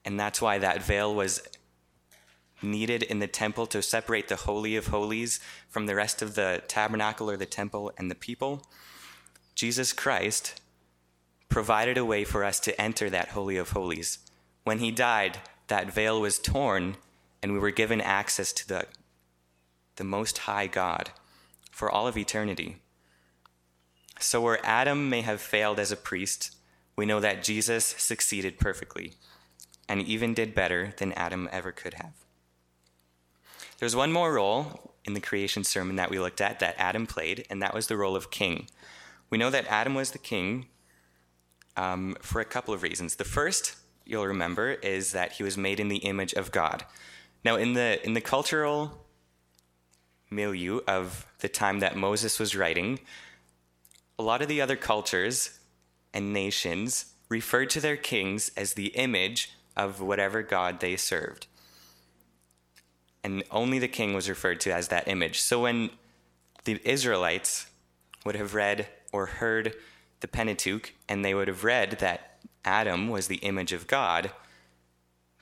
and 0.04 0.20
that's 0.20 0.40
why 0.40 0.58
that 0.58 0.82
veil 0.82 1.14
was 1.14 1.42
needed 2.64 3.02
in 3.02 3.18
the 3.18 3.26
temple 3.26 3.66
to 3.68 3.82
separate 3.82 4.28
the 4.28 4.36
Holy 4.36 4.76
of 4.76 4.88
Holies 4.88 5.40
from 5.68 5.86
the 5.86 5.94
rest 5.94 6.22
of 6.22 6.34
the 6.34 6.62
tabernacle 6.66 7.30
or 7.30 7.36
the 7.36 7.46
temple 7.46 7.92
and 7.96 8.10
the 8.10 8.14
people. 8.14 8.66
Jesus 9.54 9.92
Christ 9.92 10.60
provided 11.48 11.96
a 11.96 12.04
way 12.04 12.24
for 12.24 12.42
us 12.42 12.58
to 12.60 12.80
enter 12.80 13.08
that 13.08 13.28
Holy 13.28 13.56
of 13.56 13.70
Holies. 13.70 14.18
When 14.64 14.78
he 14.78 14.90
died, 14.90 15.38
that 15.68 15.92
veil 15.92 16.20
was 16.20 16.38
torn, 16.38 16.96
and 17.42 17.52
we 17.52 17.58
were 17.58 17.70
given 17.70 18.00
access 18.00 18.52
to 18.54 18.66
the, 18.66 18.86
the 19.96 20.04
Most 20.04 20.38
High 20.38 20.66
God 20.66 21.10
for 21.70 21.90
all 21.90 22.06
of 22.06 22.16
eternity. 22.16 22.78
So, 24.18 24.40
where 24.40 24.64
Adam 24.64 25.08
may 25.10 25.22
have 25.22 25.40
failed 25.40 25.78
as 25.78 25.92
a 25.92 25.96
priest, 25.96 26.56
we 26.96 27.06
know 27.06 27.20
that 27.20 27.42
Jesus 27.42 27.84
succeeded 27.84 28.58
perfectly 28.58 29.14
and 29.88 30.00
even 30.02 30.34
did 30.34 30.54
better 30.54 30.94
than 30.96 31.12
Adam 31.12 31.48
ever 31.52 31.72
could 31.72 31.94
have. 31.94 32.23
There's 33.84 33.94
one 33.94 34.12
more 34.12 34.32
role 34.32 34.94
in 35.04 35.12
the 35.12 35.20
creation 35.20 35.62
sermon 35.62 35.96
that 35.96 36.08
we 36.08 36.18
looked 36.18 36.40
at 36.40 36.58
that 36.60 36.74
Adam 36.78 37.06
played, 37.06 37.44
and 37.50 37.60
that 37.60 37.74
was 37.74 37.86
the 37.86 37.98
role 37.98 38.16
of 38.16 38.30
king. 38.30 38.66
We 39.28 39.36
know 39.36 39.50
that 39.50 39.66
Adam 39.66 39.94
was 39.94 40.12
the 40.12 40.18
king 40.18 40.68
um, 41.76 42.16
for 42.22 42.40
a 42.40 42.46
couple 42.46 42.72
of 42.72 42.82
reasons. 42.82 43.16
The 43.16 43.24
first, 43.24 43.76
you'll 44.06 44.26
remember, 44.26 44.70
is 44.70 45.12
that 45.12 45.32
he 45.32 45.42
was 45.42 45.58
made 45.58 45.80
in 45.80 45.88
the 45.88 45.98
image 45.98 46.32
of 46.32 46.50
God. 46.50 46.86
Now, 47.44 47.56
in 47.56 47.74
the, 47.74 48.02
in 48.02 48.14
the 48.14 48.22
cultural 48.22 49.04
milieu 50.30 50.80
of 50.88 51.26
the 51.40 51.48
time 51.50 51.80
that 51.80 51.94
Moses 51.94 52.38
was 52.38 52.56
writing, 52.56 53.00
a 54.18 54.22
lot 54.22 54.40
of 54.40 54.48
the 54.48 54.62
other 54.62 54.76
cultures 54.76 55.60
and 56.14 56.32
nations 56.32 57.12
referred 57.28 57.68
to 57.68 57.82
their 57.82 57.98
kings 57.98 58.50
as 58.56 58.72
the 58.72 58.96
image 58.96 59.50
of 59.76 60.00
whatever 60.00 60.42
God 60.42 60.80
they 60.80 60.96
served. 60.96 61.48
And 63.24 63.42
only 63.50 63.78
the 63.80 63.88
king 63.88 64.14
was 64.14 64.28
referred 64.28 64.60
to 64.60 64.72
as 64.72 64.88
that 64.88 65.08
image. 65.08 65.40
So 65.40 65.62
when 65.62 65.90
the 66.64 66.80
Israelites 66.84 67.66
would 68.24 68.36
have 68.36 68.54
read 68.54 68.86
or 69.12 69.26
heard 69.26 69.74
the 70.20 70.28
Pentateuch 70.28 70.92
and 71.08 71.24
they 71.24 71.34
would 71.34 71.48
have 71.48 71.64
read 71.64 71.92
that 72.00 72.38
Adam 72.64 73.08
was 73.08 73.26
the 73.26 73.36
image 73.36 73.72
of 73.72 73.86
God, 73.86 74.30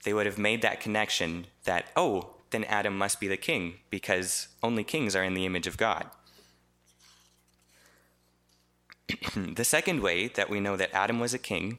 they 0.05 0.15
would 0.15 0.27
have 0.27 0.39
made 0.39 0.63
that 0.63 0.81
connection 0.81 1.47
that, 1.65 1.87
oh, 1.97 2.35
then 2.51 2.65
Adam 2.65 2.97
must 2.97 3.21
be 3.21 3.29
the 3.29 3.37
king 3.37 3.75
because 3.91 4.49
only 4.63 4.85
kings 4.85 5.15
are 5.17 5.25
in 5.25 5.35
the 5.35 5.47
image 5.47 5.67
of 5.67 5.77
God. 5.77 6.07
the 9.37 9.65
second 9.65 10.03
way 10.03 10.29
that 10.29 10.51
we 10.51 10.61
know 10.61 10.77
that 10.77 10.95
Adam 10.95 11.21
was 11.21 11.35
a 11.35 11.39
king 11.39 11.79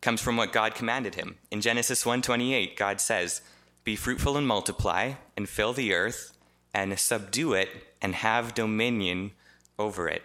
comes 0.00 0.20
from 0.20 0.36
what 0.36 0.52
God 0.52 0.74
commanded 0.74 1.14
him. 1.14 1.38
In 1.50 1.60
Genesis 1.60 2.04
1:28, 2.04 2.76
God 2.76 3.00
says, 3.00 3.40
"Be 3.84 3.96
fruitful 3.96 4.36
and 4.36 4.46
multiply 4.46 5.14
and 5.42 5.48
fill 5.48 5.72
the 5.72 5.92
earth 5.92 6.36
and 6.72 6.96
subdue 6.98 7.52
it 7.52 7.68
and 8.00 8.14
have 8.14 8.54
dominion 8.54 9.32
over 9.76 10.08
it." 10.08 10.22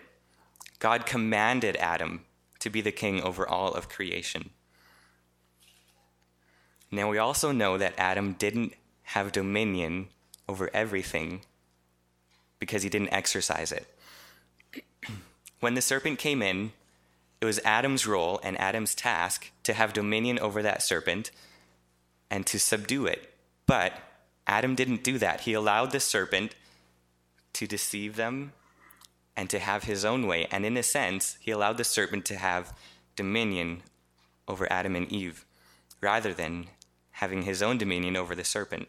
God 0.79 1.05
commanded 1.07 1.75
Adam 1.77 2.25
to 2.59 2.69
be 2.69 2.81
the 2.81 2.91
king 2.91 3.21
over 3.21 3.47
all 3.47 3.74
of 3.74 3.89
creation. 3.89 4.51
Now 6.91 7.09
we 7.09 7.17
also 7.17 7.51
know 7.51 7.77
that 7.77 7.95
Adam 7.97 8.33
didn't 8.33 8.74
have 9.03 9.31
dominion 9.31 10.09
over 10.47 10.69
everything 10.74 11.41
because 12.59 12.83
he 12.83 12.89
didn't 12.89 13.13
exercise 13.13 13.71
it. 13.71 13.88
when 15.59 15.74
the 15.74 15.81
serpent 15.81 16.19
came 16.19 16.41
in, 16.41 16.71
it 17.41 17.45
was 17.45 17.59
Adam's 17.63 18.07
role 18.07 18.39
and 18.43 18.59
Adam's 18.59 18.95
task 18.95 19.51
to 19.63 19.74
have 19.74 19.93
dominion 19.93 20.39
over 20.39 20.62
that 20.62 20.81
serpent 20.81 21.31
and 22.29 22.45
to 22.45 22.59
subdue 22.59 23.05
it. 23.05 23.33
But 23.65 23.93
Adam 24.47 24.75
didn't 24.75 25.03
do 25.03 25.17
that. 25.17 25.41
He 25.41 25.53
allowed 25.53 25.91
the 25.91 25.99
serpent 25.99 26.55
to 27.53 27.67
deceive 27.67 28.15
them 28.15 28.53
and 29.35 29.49
to 29.49 29.59
have 29.59 29.83
his 29.83 30.05
own 30.05 30.25
way. 30.25 30.47
And 30.51 30.65
in 30.65 30.77
a 30.77 30.83
sense, 30.83 31.37
he 31.41 31.51
allowed 31.51 31.77
the 31.77 31.83
serpent 31.83 32.25
to 32.25 32.37
have 32.37 32.73
dominion 33.15 33.83
over 34.47 34.71
Adam 34.71 34.95
and 34.95 35.11
Eve 35.11 35.45
rather 36.01 36.33
than 36.33 36.67
having 37.11 37.43
his 37.43 37.61
own 37.61 37.77
dominion 37.77 38.15
over 38.15 38.35
the 38.35 38.43
serpent. 38.43 38.87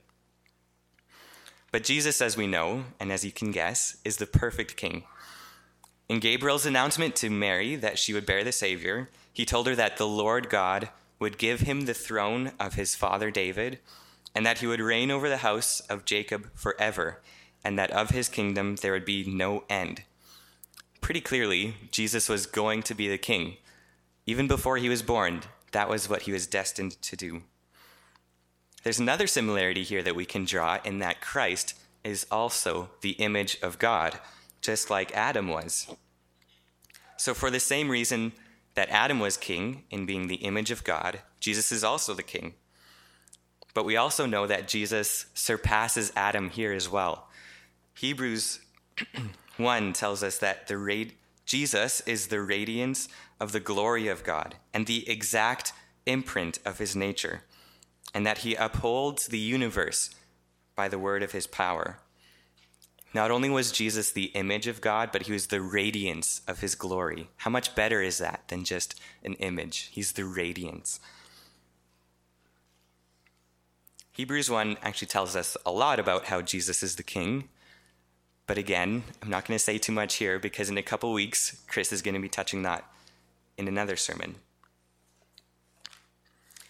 But 1.70 1.84
Jesus, 1.84 2.22
as 2.22 2.36
we 2.36 2.46
know, 2.46 2.84
and 2.98 3.12
as 3.12 3.24
you 3.24 3.32
can 3.32 3.50
guess, 3.50 3.98
is 4.04 4.16
the 4.16 4.26
perfect 4.26 4.76
king. 4.76 5.04
In 6.08 6.20
Gabriel's 6.20 6.64
announcement 6.64 7.14
to 7.16 7.28
Mary 7.28 7.76
that 7.76 7.98
she 7.98 8.14
would 8.14 8.24
bear 8.24 8.42
the 8.42 8.52
Savior, 8.52 9.10
he 9.32 9.44
told 9.44 9.66
her 9.66 9.74
that 9.74 9.98
the 9.98 10.08
Lord 10.08 10.48
God 10.48 10.88
would 11.18 11.36
give 11.36 11.60
him 11.60 11.82
the 11.82 11.94
throne 11.94 12.52
of 12.58 12.74
his 12.74 12.94
father 12.94 13.30
David, 13.30 13.78
and 14.38 14.46
that 14.46 14.58
he 14.58 14.68
would 14.68 14.78
reign 14.78 15.10
over 15.10 15.28
the 15.28 15.38
house 15.38 15.80
of 15.90 16.04
Jacob 16.04 16.48
forever, 16.54 17.20
and 17.64 17.76
that 17.76 17.90
of 17.90 18.10
his 18.10 18.28
kingdom 18.28 18.76
there 18.76 18.92
would 18.92 19.04
be 19.04 19.24
no 19.28 19.64
end. 19.68 20.04
Pretty 21.00 21.20
clearly, 21.20 21.74
Jesus 21.90 22.28
was 22.28 22.46
going 22.46 22.84
to 22.84 22.94
be 22.94 23.08
the 23.08 23.18
king. 23.18 23.56
Even 24.26 24.46
before 24.46 24.76
he 24.76 24.88
was 24.88 25.02
born, 25.02 25.40
that 25.72 25.88
was 25.88 26.08
what 26.08 26.22
he 26.22 26.30
was 26.30 26.46
destined 26.46 27.02
to 27.02 27.16
do. 27.16 27.42
There's 28.84 29.00
another 29.00 29.26
similarity 29.26 29.82
here 29.82 30.04
that 30.04 30.14
we 30.14 30.24
can 30.24 30.44
draw 30.44 30.78
in 30.84 31.00
that 31.00 31.20
Christ 31.20 31.74
is 32.04 32.24
also 32.30 32.90
the 33.00 33.16
image 33.18 33.58
of 33.60 33.80
God, 33.80 34.20
just 34.60 34.88
like 34.88 35.16
Adam 35.16 35.48
was. 35.48 35.92
So, 37.16 37.34
for 37.34 37.50
the 37.50 37.58
same 37.58 37.90
reason 37.90 38.34
that 38.74 38.88
Adam 38.90 39.18
was 39.18 39.36
king 39.36 39.82
in 39.90 40.06
being 40.06 40.28
the 40.28 40.36
image 40.36 40.70
of 40.70 40.84
God, 40.84 41.22
Jesus 41.40 41.72
is 41.72 41.82
also 41.82 42.14
the 42.14 42.22
king. 42.22 42.54
But 43.78 43.84
we 43.84 43.96
also 43.96 44.26
know 44.26 44.44
that 44.48 44.66
Jesus 44.66 45.26
surpasses 45.34 46.12
Adam 46.16 46.50
here 46.50 46.72
as 46.72 46.88
well. 46.88 47.28
Hebrews 47.94 48.58
1 49.56 49.92
tells 49.92 50.24
us 50.24 50.38
that 50.38 50.66
the 50.66 51.12
Jesus 51.46 52.00
is 52.00 52.26
the 52.26 52.40
radiance 52.40 53.06
of 53.38 53.52
the 53.52 53.60
glory 53.60 54.08
of 54.08 54.24
God 54.24 54.56
and 54.74 54.86
the 54.86 55.08
exact 55.08 55.72
imprint 56.06 56.58
of 56.64 56.78
his 56.78 56.96
nature 56.96 57.42
and 58.12 58.26
that 58.26 58.38
he 58.38 58.56
upholds 58.56 59.28
the 59.28 59.38
universe 59.38 60.10
by 60.74 60.88
the 60.88 60.98
word 60.98 61.22
of 61.22 61.30
his 61.30 61.46
power. 61.46 62.00
Not 63.14 63.30
only 63.30 63.48
was 63.48 63.70
Jesus 63.70 64.10
the 64.10 64.32
image 64.34 64.66
of 64.66 64.80
God, 64.80 65.10
but 65.12 65.22
he 65.22 65.32
was 65.32 65.46
the 65.46 65.60
radiance 65.60 66.40
of 66.48 66.58
his 66.58 66.74
glory. 66.74 67.28
How 67.36 67.50
much 67.52 67.76
better 67.76 68.02
is 68.02 68.18
that 68.18 68.42
than 68.48 68.64
just 68.64 69.00
an 69.22 69.34
image? 69.34 69.90
He's 69.92 70.14
the 70.14 70.24
radiance. 70.24 70.98
Hebrews 74.18 74.50
1 74.50 74.78
actually 74.82 75.06
tells 75.06 75.36
us 75.36 75.56
a 75.64 75.70
lot 75.70 76.00
about 76.00 76.24
how 76.24 76.42
Jesus 76.42 76.82
is 76.82 76.96
the 76.96 77.04
king. 77.04 77.50
But 78.48 78.58
again, 78.58 79.04
I'm 79.22 79.30
not 79.30 79.46
going 79.46 79.56
to 79.56 79.62
say 79.62 79.78
too 79.78 79.92
much 79.92 80.16
here 80.16 80.40
because 80.40 80.68
in 80.68 80.76
a 80.76 80.82
couple 80.82 81.12
weeks, 81.12 81.62
Chris 81.68 81.92
is 81.92 82.02
going 82.02 82.16
to 82.16 82.20
be 82.20 82.28
touching 82.28 82.62
that 82.62 82.84
in 83.56 83.68
another 83.68 83.94
sermon. 83.94 84.34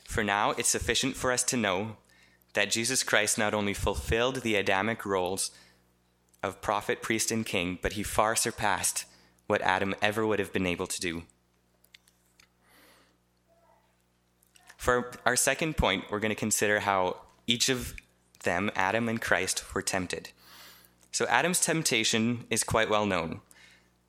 For 0.05 0.23
now, 0.23 0.50
it's 0.50 0.69
sufficient 0.69 1.17
for 1.17 1.33
us 1.33 1.43
to 1.45 1.57
know 1.57 1.97
that 2.52 2.71
Jesus 2.71 3.02
Christ 3.02 3.38
not 3.38 3.55
only 3.55 3.73
fulfilled 3.73 4.43
the 4.43 4.57
Adamic 4.57 5.07
roles 5.07 5.50
of 6.43 6.61
prophet, 6.61 7.00
priest, 7.00 7.31
and 7.31 7.47
king, 7.47 7.78
but 7.81 7.95
he 7.95 8.02
far 8.02 8.37
surpassed 8.37 9.07
what 9.47 9.62
Adam 9.62 9.95
ever 10.02 10.26
would 10.26 10.38
have 10.38 10.52
been 10.52 10.67
able 10.67 10.87
to 10.87 11.00
do. 11.00 11.23
For 14.76 15.12
our 15.25 15.35
second 15.35 15.78
point, 15.78 16.05
we're 16.11 16.21
going 16.21 16.28
to 16.28 16.35
consider 16.35 16.81
how 16.81 17.17
each 17.49 17.69
of 17.69 17.95
them, 18.45 18.71
Adam 18.76 19.09
and 19.09 19.21
Christ, 19.21 19.75
were 19.75 19.83
tempted. 19.83 20.31
So, 21.11 21.26
Adam's 21.26 21.61
temptation 21.61 22.45
is 22.50 22.62
quite 22.62 22.88
well 22.90 23.07
known. 23.07 23.40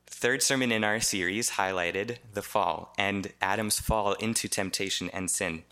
Third 0.06 0.42
sermon 0.42 0.70
in 0.70 0.84
our 0.84 1.00
series 1.00 1.52
highlighted 1.52 2.18
the 2.34 2.42
fall 2.42 2.92
and 2.98 3.32
Adam's 3.40 3.80
fall 3.80 4.12
into 4.14 4.48
temptation 4.48 5.08
and 5.12 5.30
sin 5.30 5.64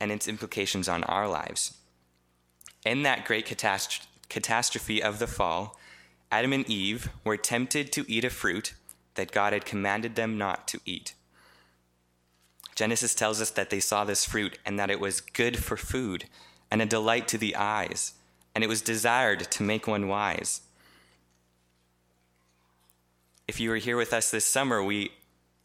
and 0.00 0.10
its 0.10 0.28
implications 0.28 0.88
on 0.88 1.04
our 1.04 1.28
lives. 1.28 1.76
In 2.84 3.02
that 3.02 3.24
great 3.24 3.46
catast- 3.46 4.06
catastrophe 4.28 5.02
of 5.02 5.18
the 5.18 5.26
fall, 5.26 5.78
Adam 6.30 6.52
and 6.52 6.68
Eve 6.70 7.10
were 7.24 7.36
tempted 7.36 7.92
to 7.92 8.04
eat 8.08 8.24
a 8.24 8.30
fruit 8.30 8.74
that 9.14 9.32
God 9.32 9.52
had 9.52 9.64
commanded 9.64 10.14
them 10.14 10.38
not 10.38 10.68
to 10.68 10.80
eat. 10.84 11.14
Genesis 12.74 13.14
tells 13.14 13.40
us 13.40 13.50
that 13.50 13.70
they 13.70 13.80
saw 13.80 14.04
this 14.04 14.24
fruit 14.24 14.58
and 14.64 14.78
that 14.78 14.90
it 14.90 15.00
was 15.00 15.20
good 15.20 15.62
for 15.62 15.76
food 15.76 16.26
and 16.70 16.82
a 16.82 16.86
delight 16.86 17.28
to 17.28 17.38
the 17.38 17.56
eyes, 17.56 18.14
and 18.54 18.62
it 18.62 18.68
was 18.68 18.82
desired 18.82 19.50
to 19.50 19.62
make 19.62 19.86
one 19.86 20.08
wise. 20.08 20.62
If 23.46 23.58
you 23.60 23.70
were 23.70 23.76
here 23.76 23.96
with 23.96 24.12
us 24.12 24.30
this 24.30 24.44
summer, 24.44 24.82
we 24.82 25.12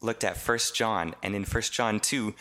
looked 0.00 0.24
at 0.24 0.36
1 0.36 0.58
John, 0.74 1.14
and 1.22 1.34
in 1.34 1.44
1 1.44 1.62
John 1.64 2.00
2, 2.00 2.34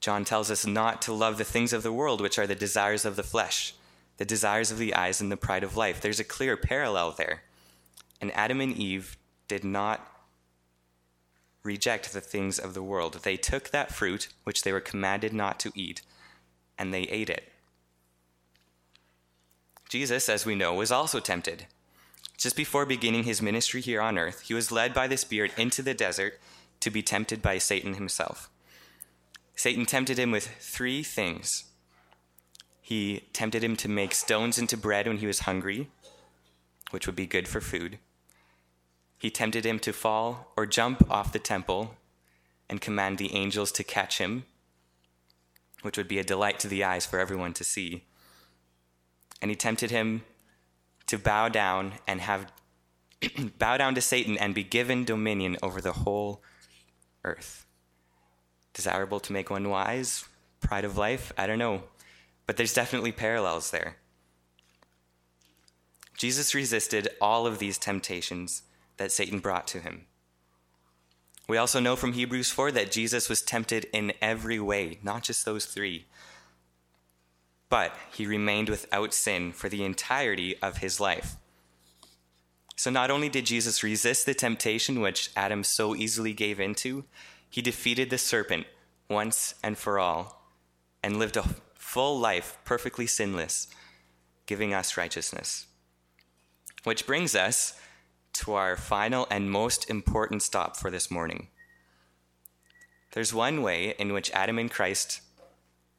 John 0.00 0.24
tells 0.24 0.50
us 0.50 0.66
not 0.66 1.02
to 1.02 1.12
love 1.12 1.38
the 1.38 1.44
things 1.44 1.72
of 1.72 1.82
the 1.82 1.92
world, 1.92 2.20
which 2.20 2.38
are 2.38 2.46
the 2.46 2.54
desires 2.54 3.04
of 3.04 3.16
the 3.16 3.22
flesh, 3.22 3.74
the 4.16 4.24
desires 4.24 4.70
of 4.70 4.78
the 4.78 4.94
eyes, 4.94 5.20
and 5.20 5.30
the 5.30 5.36
pride 5.36 5.62
of 5.62 5.76
life. 5.76 6.00
There's 6.00 6.20
a 6.20 6.24
clear 6.24 6.56
parallel 6.56 7.12
there. 7.12 7.42
And 8.20 8.32
Adam 8.32 8.60
and 8.60 8.76
Eve 8.76 9.16
did 9.48 9.64
not 9.64 10.06
reject 11.62 12.12
the 12.12 12.20
things 12.20 12.58
of 12.58 12.74
the 12.74 12.82
world. 12.82 13.20
They 13.22 13.36
took 13.36 13.70
that 13.70 13.92
fruit, 13.92 14.28
which 14.44 14.62
they 14.62 14.72
were 14.72 14.80
commanded 14.80 15.32
not 15.32 15.60
to 15.60 15.72
eat, 15.74 16.02
and 16.78 16.92
they 16.92 17.02
ate 17.02 17.28
it. 17.28 17.50
Jesus, 19.90 20.28
as 20.28 20.46
we 20.46 20.54
know, 20.54 20.72
was 20.72 20.92
also 20.92 21.18
tempted. 21.18 21.66
Just 22.38 22.54
before 22.54 22.86
beginning 22.86 23.24
his 23.24 23.42
ministry 23.42 23.80
here 23.80 24.00
on 24.00 24.18
earth, 24.18 24.42
he 24.42 24.54
was 24.54 24.70
led 24.70 24.94
by 24.94 25.08
the 25.08 25.16
Spirit 25.16 25.50
into 25.58 25.82
the 25.82 25.94
desert 25.94 26.38
to 26.78 26.90
be 26.90 27.02
tempted 27.02 27.42
by 27.42 27.58
Satan 27.58 27.94
himself. 27.94 28.48
Satan 29.56 29.84
tempted 29.84 30.16
him 30.16 30.30
with 30.30 30.46
three 30.60 31.02
things. 31.02 31.64
He 32.80 33.24
tempted 33.32 33.64
him 33.64 33.74
to 33.78 33.88
make 33.88 34.14
stones 34.14 34.58
into 34.58 34.76
bread 34.76 35.08
when 35.08 35.18
he 35.18 35.26
was 35.26 35.40
hungry, 35.40 35.88
which 36.92 37.08
would 37.08 37.16
be 37.16 37.26
good 37.26 37.48
for 37.48 37.60
food. 37.60 37.98
He 39.18 39.28
tempted 39.28 39.66
him 39.66 39.80
to 39.80 39.92
fall 39.92 40.52
or 40.56 40.66
jump 40.66 41.10
off 41.10 41.32
the 41.32 41.40
temple 41.40 41.96
and 42.68 42.80
command 42.80 43.18
the 43.18 43.34
angels 43.34 43.72
to 43.72 43.82
catch 43.82 44.18
him, 44.18 44.44
which 45.82 45.98
would 45.98 46.08
be 46.08 46.20
a 46.20 46.24
delight 46.24 46.60
to 46.60 46.68
the 46.68 46.84
eyes 46.84 47.04
for 47.04 47.18
everyone 47.18 47.54
to 47.54 47.64
see. 47.64 48.04
And 49.40 49.50
he 49.50 49.56
tempted 49.56 49.90
him 49.90 50.22
to 51.06 51.18
bow 51.18 51.48
down 51.48 51.94
and 52.06 52.20
have 52.20 52.52
bow 53.58 53.76
down 53.76 53.94
to 53.94 54.00
Satan 54.00 54.36
and 54.38 54.54
be 54.54 54.64
given 54.64 55.04
dominion 55.04 55.56
over 55.62 55.80
the 55.80 55.92
whole 55.92 56.42
earth 57.24 57.66
desirable 58.72 59.20
to 59.20 59.32
make 59.32 59.50
one 59.50 59.68
wise, 59.68 60.24
pride 60.60 60.84
of 60.84 60.96
life, 60.96 61.32
I 61.36 61.46
don't 61.46 61.58
know. 61.58 61.82
But 62.46 62.56
there's 62.56 62.74
definitely 62.74 63.12
parallels 63.12 63.70
there. 63.70 63.96
Jesus 66.16 66.54
resisted 66.54 67.08
all 67.20 67.46
of 67.46 67.58
these 67.58 67.78
temptations 67.78 68.62
that 68.96 69.12
Satan 69.12 69.38
brought 69.38 69.66
to 69.68 69.80
him. 69.80 70.06
We 71.48 71.56
also 71.56 71.80
know 71.80 71.96
from 71.96 72.12
Hebrews 72.12 72.50
4 72.50 72.72
that 72.72 72.90
Jesus 72.90 73.28
was 73.28 73.42
tempted 73.42 73.86
in 73.92 74.12
every 74.20 74.60
way, 74.60 74.98
not 75.02 75.22
just 75.22 75.44
those 75.44 75.64
three. 75.64 76.06
But 77.70 77.96
he 78.12 78.26
remained 78.26 78.68
without 78.68 79.14
sin 79.14 79.52
for 79.52 79.70
the 79.70 79.84
entirety 79.84 80.56
of 80.60 80.78
his 80.78 81.00
life. 81.00 81.36
So 82.76 82.90
not 82.90 83.10
only 83.10 83.28
did 83.28 83.46
Jesus 83.46 83.82
resist 83.82 84.26
the 84.26 84.34
temptation 84.34 85.00
which 85.00 85.30
Adam 85.36 85.64
so 85.64 85.94
easily 85.94 86.32
gave 86.32 86.60
into, 86.60 87.04
he 87.48 87.62
defeated 87.62 88.10
the 88.10 88.18
serpent 88.18 88.66
once 89.08 89.54
and 89.62 89.78
for 89.78 89.98
all 89.98 90.42
and 91.02 91.18
lived 91.18 91.36
a 91.36 91.44
full 91.74 92.18
life 92.18 92.58
perfectly 92.64 93.06
sinless, 93.06 93.68
giving 94.46 94.72
us 94.72 94.96
righteousness. 94.96 95.66
Which 96.84 97.06
brings 97.06 97.34
us 97.34 97.78
to 98.34 98.54
our 98.54 98.76
final 98.76 99.26
and 99.30 99.50
most 99.50 99.90
important 99.90 100.42
stop 100.42 100.76
for 100.76 100.90
this 100.90 101.10
morning. 101.10 101.48
There's 103.12 103.34
one 103.34 103.62
way 103.62 103.94
in 103.98 104.12
which 104.12 104.30
Adam 104.32 104.58
and 104.58 104.70
Christ 104.70 105.20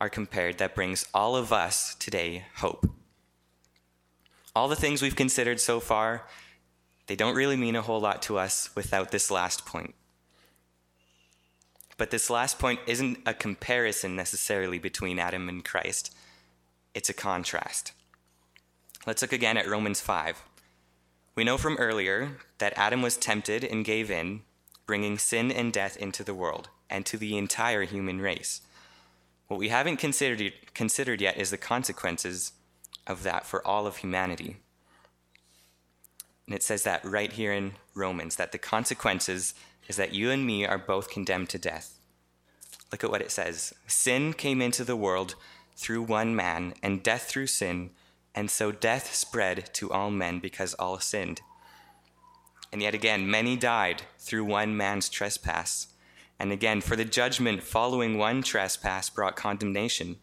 are 0.02 0.10
compared 0.10 0.58
that 0.58 0.74
brings 0.74 1.06
all 1.14 1.36
of 1.36 1.54
us 1.54 1.94
today 1.94 2.46
hope. 2.56 2.90
All 4.56 4.68
the 4.68 4.76
things 4.76 5.00
we've 5.00 5.16
considered 5.16 5.60
so 5.60 5.80
far, 5.80 6.26
they 7.06 7.16
don't 7.16 7.36
really 7.36 7.56
mean 7.56 7.76
a 7.76 7.84
whole 7.84 8.02
lot 8.02 8.24
to 8.24 8.40
us 8.40 8.72
without 8.76 9.12
this 9.12 9.30
last 9.30 9.64
point. 9.64 9.94
But 11.98 12.10
this 12.10 12.32
last 12.32 12.58
point 12.58 12.80
isn't 12.88 13.20
a 13.28 13.36
comparison 13.36 14.16
necessarily 14.16 14.80
between 14.80 15.20
Adam 15.20 15.48
and 15.48 15.64
Christ, 15.64 16.14
it's 16.96 17.10
a 17.10 17.14
contrast. 17.14 17.92
Let's 19.06 19.22
look 19.22 19.32
again 19.32 19.56
at 19.56 19.70
Romans 19.70 20.02
5. 20.02 20.44
We 21.36 21.44
know 21.44 21.60
from 21.60 21.78
earlier 21.78 22.40
that 22.58 22.74
Adam 22.76 23.04
was 23.04 23.18
tempted 23.18 23.64
and 23.64 23.86
gave 23.86 24.10
in, 24.10 24.42
bringing 24.88 25.20
sin 25.20 25.52
and 25.52 25.72
death 25.72 25.96
into 25.96 26.24
the 26.24 26.34
world 26.34 26.70
and 26.90 27.06
to 27.06 27.18
the 27.18 27.38
entire 27.38 27.84
human 27.84 28.20
race. 28.20 28.62
What 29.52 29.60
we 29.60 29.68
haven't 29.68 29.98
considered, 29.98 30.54
considered 30.74 31.20
yet 31.20 31.36
is 31.36 31.52
the 31.52 31.58
consequences 31.58 32.54
of 33.06 33.24
that 33.24 33.46
for 33.46 33.68
all 33.68 33.86
of 33.86 33.98
humanity. 33.98 34.56
And 36.46 36.56
it 36.56 36.64
says 36.64 36.84
that 36.84 37.04
right 37.04 37.34
here 37.34 37.52
in 37.52 37.74
Romans, 37.94 38.38
that 38.38 38.54
the 38.54 38.58
consequences 38.58 39.54
is 39.90 39.98
that 39.98 40.14
you 40.14 40.32
and 40.32 40.46
me 40.46 40.66
are 40.66 40.78
both 40.78 41.10
condemned 41.10 41.50
to 41.50 41.60
death. 41.60 42.00
Look 42.94 43.04
at 43.04 43.12
what 43.12 43.22
it 43.22 43.30
says 43.30 43.74
Sin 43.88 44.32
came 44.32 44.62
into 44.62 44.86
the 44.86 44.96
world 44.96 45.36
through 45.76 46.04
one 46.04 46.34
man, 46.34 46.74
and 46.82 47.04
death 47.04 47.24
through 47.24 47.48
sin, 47.48 47.90
and 48.34 48.50
so 48.50 48.72
death 48.72 49.14
spread 49.14 49.74
to 49.74 49.92
all 49.92 50.12
men 50.12 50.40
because 50.40 50.76
all 50.76 50.98
sinned. 51.02 51.42
And 52.72 52.82
yet 52.82 52.94
again, 52.94 53.30
many 53.30 53.58
died 53.58 54.04
through 54.18 54.46
one 54.46 54.78
man's 54.78 55.10
trespass. 55.10 55.88
And 56.42 56.52
again, 56.52 56.82
for 56.82 56.96
the 56.96 57.06
judgment 57.06 57.62
following 57.62 58.18
one 58.18 58.42
trespass 58.42 59.12
brought 59.12 59.36
condemnation. 59.36 60.16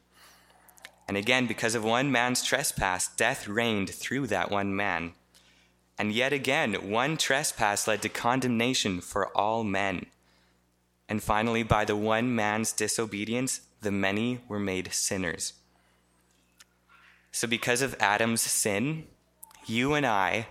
And 1.07 1.17
again, 1.17 1.47
because 1.47 1.77
of 1.77 1.85
one 1.85 2.11
man's 2.11 2.43
trespass, 2.43 3.07
death 3.07 3.47
reigned 3.47 3.91
through 3.91 4.27
that 4.27 4.51
one 4.51 4.75
man. 4.75 5.13
And 5.97 6.11
yet 6.11 6.33
again, 6.33 6.91
one 6.91 7.19
trespass 7.19 7.87
led 7.87 8.03
to 8.03 8.09
condemnation 8.09 9.01
for 9.01 9.29
all 9.29 9.63
men. 9.63 10.07
And 11.09 11.23
finally, 11.23 11.63
by 11.63 11.85
the 11.85 11.95
one 11.95 12.35
man's 12.35 12.73
disobedience, 12.73 13.61
the 13.83 13.93
many 13.93 14.41
were 14.49 14.59
made 14.59 14.93
sinners. 14.93 15.53
So, 17.31 17.47
because 17.47 17.81
of 17.81 17.95
Adam's 18.01 18.43
sin, 18.43 19.07
you 19.67 19.95
and 19.95 20.05
I 20.05 20.49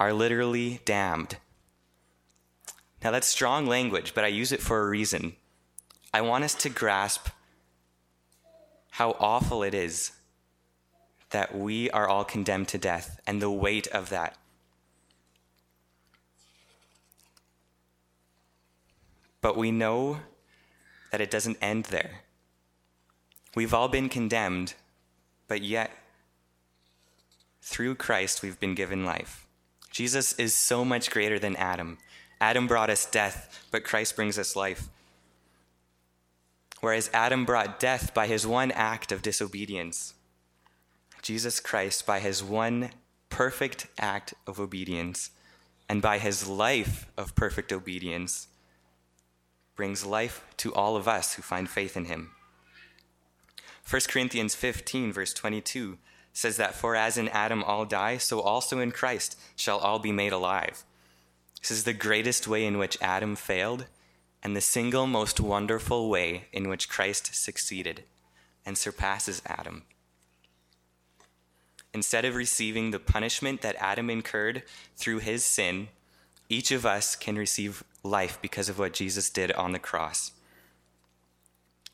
are 0.00 0.12
literally 0.12 0.80
damned. 0.84 1.36
Now, 3.02 3.10
that's 3.10 3.26
strong 3.26 3.66
language, 3.66 4.12
but 4.14 4.24
I 4.24 4.28
use 4.28 4.52
it 4.52 4.60
for 4.60 4.82
a 4.82 4.88
reason. 4.88 5.34
I 6.12 6.20
want 6.20 6.44
us 6.44 6.54
to 6.56 6.68
grasp 6.68 7.28
how 8.90 9.16
awful 9.18 9.62
it 9.62 9.74
is 9.74 10.12
that 11.30 11.56
we 11.56 11.88
are 11.90 12.08
all 12.08 12.24
condemned 12.24 12.68
to 12.68 12.78
death 12.78 13.20
and 13.26 13.40
the 13.40 13.50
weight 13.50 13.86
of 13.88 14.10
that. 14.10 14.36
But 19.40 19.56
we 19.56 19.70
know 19.70 20.18
that 21.10 21.20
it 21.20 21.30
doesn't 21.30 21.58
end 21.62 21.86
there. 21.86 22.22
We've 23.54 23.72
all 23.72 23.88
been 23.88 24.08
condemned, 24.08 24.74
but 25.48 25.62
yet, 25.62 25.90
through 27.62 27.94
Christ, 27.94 28.42
we've 28.42 28.60
been 28.60 28.74
given 28.74 29.04
life. 29.04 29.46
Jesus 29.90 30.34
is 30.34 30.54
so 30.54 30.84
much 30.84 31.10
greater 31.10 31.38
than 31.38 31.56
Adam. 31.56 31.98
Adam 32.40 32.66
brought 32.66 32.90
us 32.90 33.04
death, 33.04 33.66
but 33.70 33.84
Christ 33.84 34.16
brings 34.16 34.38
us 34.38 34.56
life. 34.56 34.88
Whereas 36.80 37.10
Adam 37.12 37.44
brought 37.44 37.78
death 37.78 38.14
by 38.14 38.26
his 38.26 38.46
one 38.46 38.70
act 38.72 39.12
of 39.12 39.20
disobedience, 39.20 40.14
Jesus 41.20 41.60
Christ, 41.60 42.06
by 42.06 42.20
his 42.20 42.42
one 42.42 42.90
perfect 43.28 43.86
act 43.98 44.32
of 44.46 44.58
obedience, 44.58 45.30
and 45.88 46.00
by 46.00 46.18
his 46.18 46.48
life 46.48 47.06
of 47.18 47.34
perfect 47.34 47.72
obedience, 47.72 48.48
brings 49.76 50.06
life 50.06 50.44
to 50.56 50.74
all 50.74 50.96
of 50.96 51.06
us 51.06 51.34
who 51.34 51.42
find 51.42 51.68
faith 51.68 51.96
in 51.96 52.06
him. 52.06 52.30
1 53.88 54.02
Corinthians 54.08 54.54
15, 54.54 55.12
verse 55.12 55.34
22 55.34 55.98
says 56.32 56.56
that, 56.56 56.74
For 56.74 56.94
as 56.94 57.18
in 57.18 57.28
Adam 57.28 57.62
all 57.64 57.84
die, 57.84 58.18
so 58.18 58.40
also 58.40 58.78
in 58.78 58.92
Christ 58.92 59.38
shall 59.56 59.78
all 59.78 59.98
be 59.98 60.12
made 60.12 60.32
alive. 60.32 60.84
This 61.60 61.70
is 61.70 61.84
the 61.84 61.92
greatest 61.92 62.48
way 62.48 62.64
in 62.64 62.78
which 62.78 62.98
Adam 63.00 63.36
failed, 63.36 63.86
and 64.42 64.56
the 64.56 64.60
single 64.60 65.06
most 65.06 65.38
wonderful 65.40 66.08
way 66.08 66.46
in 66.52 66.68
which 66.68 66.88
Christ 66.88 67.34
succeeded 67.34 68.04
and 68.64 68.78
surpasses 68.78 69.42
Adam. 69.46 69.82
Instead 71.92 72.24
of 72.24 72.34
receiving 72.34 72.90
the 72.90 72.98
punishment 72.98 73.60
that 73.60 73.76
Adam 73.78 74.08
incurred 74.08 74.62
through 74.96 75.18
his 75.18 75.44
sin, 75.44 75.88
each 76.48 76.70
of 76.70 76.86
us 76.86 77.16
can 77.16 77.36
receive 77.36 77.84
life 78.02 78.38
because 78.40 78.68
of 78.68 78.78
what 78.78 78.92
Jesus 78.92 79.28
did 79.28 79.52
on 79.52 79.72
the 79.72 79.78
cross. 79.78 80.32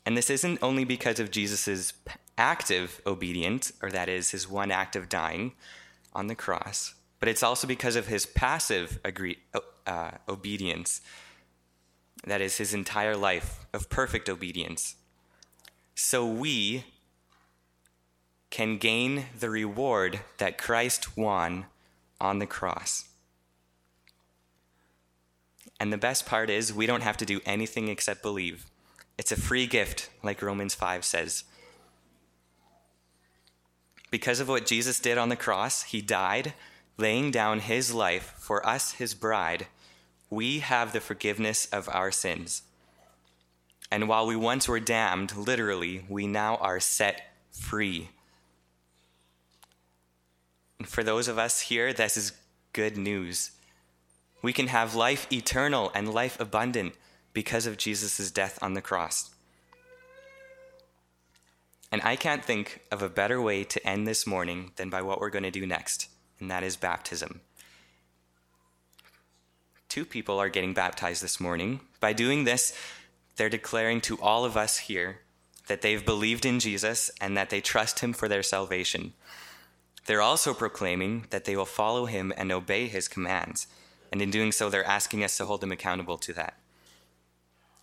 And 0.05 0.15
this 0.15 0.29
isn't 0.29 0.59
only 0.61 0.85
because 0.85 1.19
of 1.19 1.31
Jesus' 1.31 1.93
active 2.37 3.01
obedience, 3.05 3.73
or 3.81 3.91
that 3.91 4.07
is, 4.07 4.31
his 4.31 4.49
one 4.49 4.71
act 4.71 4.95
of 4.95 5.09
dying 5.09 5.53
on 6.13 6.27
the 6.27 6.35
cross, 6.35 6.93
but 7.19 7.29
it's 7.29 7.43
also 7.43 7.67
because 7.67 7.95
of 7.95 8.07
his 8.07 8.25
passive 8.25 8.99
agree, 9.03 9.37
uh, 9.85 10.11
obedience, 10.29 11.01
that 12.25 12.41
is, 12.41 12.57
his 12.57 12.73
entire 12.73 13.15
life 13.15 13.65
of 13.73 13.89
perfect 13.89 14.29
obedience. 14.29 14.95
So 15.95 16.25
we 16.25 16.83
can 18.49 18.77
gain 18.77 19.25
the 19.37 19.49
reward 19.49 20.21
that 20.37 20.57
Christ 20.57 21.17
won 21.17 21.65
on 22.21 22.39
the 22.39 22.45
cross. 22.45 23.05
And 25.79 25.93
the 25.93 25.97
best 25.97 26.25
part 26.25 26.49
is, 26.49 26.73
we 26.73 26.87
don't 26.87 27.03
have 27.03 27.17
to 27.17 27.25
do 27.25 27.39
anything 27.45 27.87
except 27.87 28.23
believe. 28.23 28.65
It's 29.17 29.31
a 29.31 29.35
free 29.35 29.67
gift, 29.67 30.09
like 30.23 30.41
Romans 30.41 30.75
5 30.75 31.03
says. 31.03 31.43
Because 34.09 34.39
of 34.39 34.47
what 34.47 34.65
Jesus 34.65 34.99
did 34.99 35.17
on 35.17 35.29
the 35.29 35.35
cross, 35.35 35.83
he 35.83 36.01
died, 36.01 36.53
laying 36.97 37.31
down 37.31 37.59
his 37.59 37.93
life 37.93 38.33
for 38.37 38.65
us, 38.65 38.93
his 38.93 39.13
bride. 39.13 39.67
We 40.29 40.59
have 40.59 40.93
the 40.93 40.99
forgiveness 40.99 41.67
of 41.67 41.87
our 41.89 42.11
sins. 42.11 42.63
And 43.89 44.09
while 44.09 44.27
we 44.27 44.35
once 44.35 44.67
were 44.67 44.79
damned, 44.79 45.35
literally, 45.35 46.05
we 46.09 46.27
now 46.27 46.57
are 46.57 46.79
set 46.79 47.33
free. 47.51 48.09
And 50.79 50.87
for 50.87 51.03
those 51.03 51.27
of 51.27 51.37
us 51.37 51.61
here, 51.61 51.93
this 51.93 52.17
is 52.17 52.33
good 52.73 52.97
news. 52.97 53.51
We 54.41 54.53
can 54.53 54.67
have 54.67 54.95
life 54.95 55.31
eternal 55.31 55.91
and 55.95 56.13
life 56.13 56.39
abundant 56.39 56.93
because 57.33 57.65
of 57.65 57.77
Jesus' 57.77 58.31
death 58.31 58.59
on 58.61 58.73
the 58.73 58.81
cross. 58.81 59.31
And 61.91 62.01
I 62.01 62.15
can't 62.15 62.43
think 62.43 62.81
of 62.91 63.01
a 63.01 63.09
better 63.09 63.41
way 63.41 63.63
to 63.63 63.87
end 63.87 64.07
this 64.07 64.27
morning 64.27 64.71
than 64.75 64.89
by 64.89 65.01
what 65.01 65.21
we're 65.21 65.29
going 65.29 65.43
to 65.43 65.51
do 65.51 65.65
next, 65.65 66.09
and 66.39 66.49
that 66.51 66.63
is 66.63 66.75
baptism. 66.75 67.41
Two 69.89 70.05
people 70.05 70.39
are 70.39 70.49
getting 70.49 70.73
baptized 70.73 71.23
this 71.23 71.39
morning. 71.39 71.79
By 71.99 72.13
doing 72.13 72.43
this, 72.43 72.77
they're 73.35 73.49
declaring 73.49 74.01
to 74.01 74.19
all 74.21 74.45
of 74.45 74.57
us 74.57 74.77
here 74.77 75.19
that 75.67 75.81
they've 75.81 76.05
believed 76.05 76.45
in 76.45 76.59
Jesus 76.59 77.11
and 77.21 77.37
that 77.37 77.49
they 77.49 77.61
trust 77.61 77.99
him 77.99 78.13
for 78.13 78.27
their 78.27 78.43
salvation. 78.43 79.13
They're 80.05 80.21
also 80.21 80.53
proclaiming 80.53 81.25
that 81.29 81.45
they 81.45 81.55
will 81.55 81.65
follow 81.65 82.05
him 82.05 82.33
and 82.37 82.51
obey 82.51 82.87
his 82.87 83.07
commands. 83.07 83.67
And 84.11 84.21
in 84.21 84.31
doing 84.31 84.51
so, 84.51 84.69
they're 84.69 84.85
asking 84.85 85.23
us 85.23 85.37
to 85.37 85.45
hold 85.45 85.61
them 85.61 85.71
accountable 85.71 86.17
to 86.19 86.33
that. 86.33 86.55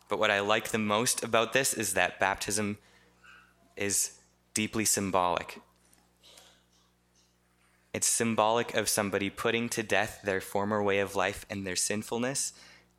But 0.09 0.19
what 0.19 0.31
I 0.31 0.41
like 0.41 0.69
the 0.69 0.79
most 0.79 1.23
about 1.23 1.53
this 1.53 1.75
is 1.75 1.95
that 1.95 2.21
baptism 2.21 2.79
is 3.77 4.13
deeply 4.55 4.85
symbolic. 4.85 5.61
It's 7.95 8.09
symbolic 8.09 8.75
of 8.75 8.89
somebody 8.89 9.31
putting 9.31 9.69
to 9.69 9.85
death 9.85 10.21
their 10.25 10.41
former 10.41 10.83
way 10.83 10.99
of 10.99 11.15
life 11.15 11.47
and 11.49 11.65
their 11.65 11.77
sinfulness 11.77 12.53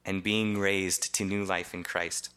and 0.05 0.23
being 0.23 0.57
raised 0.57 1.13
to 1.15 1.25
new 1.25 1.43
life 1.43 1.73
in 1.73 1.83
Christ. 1.83 2.29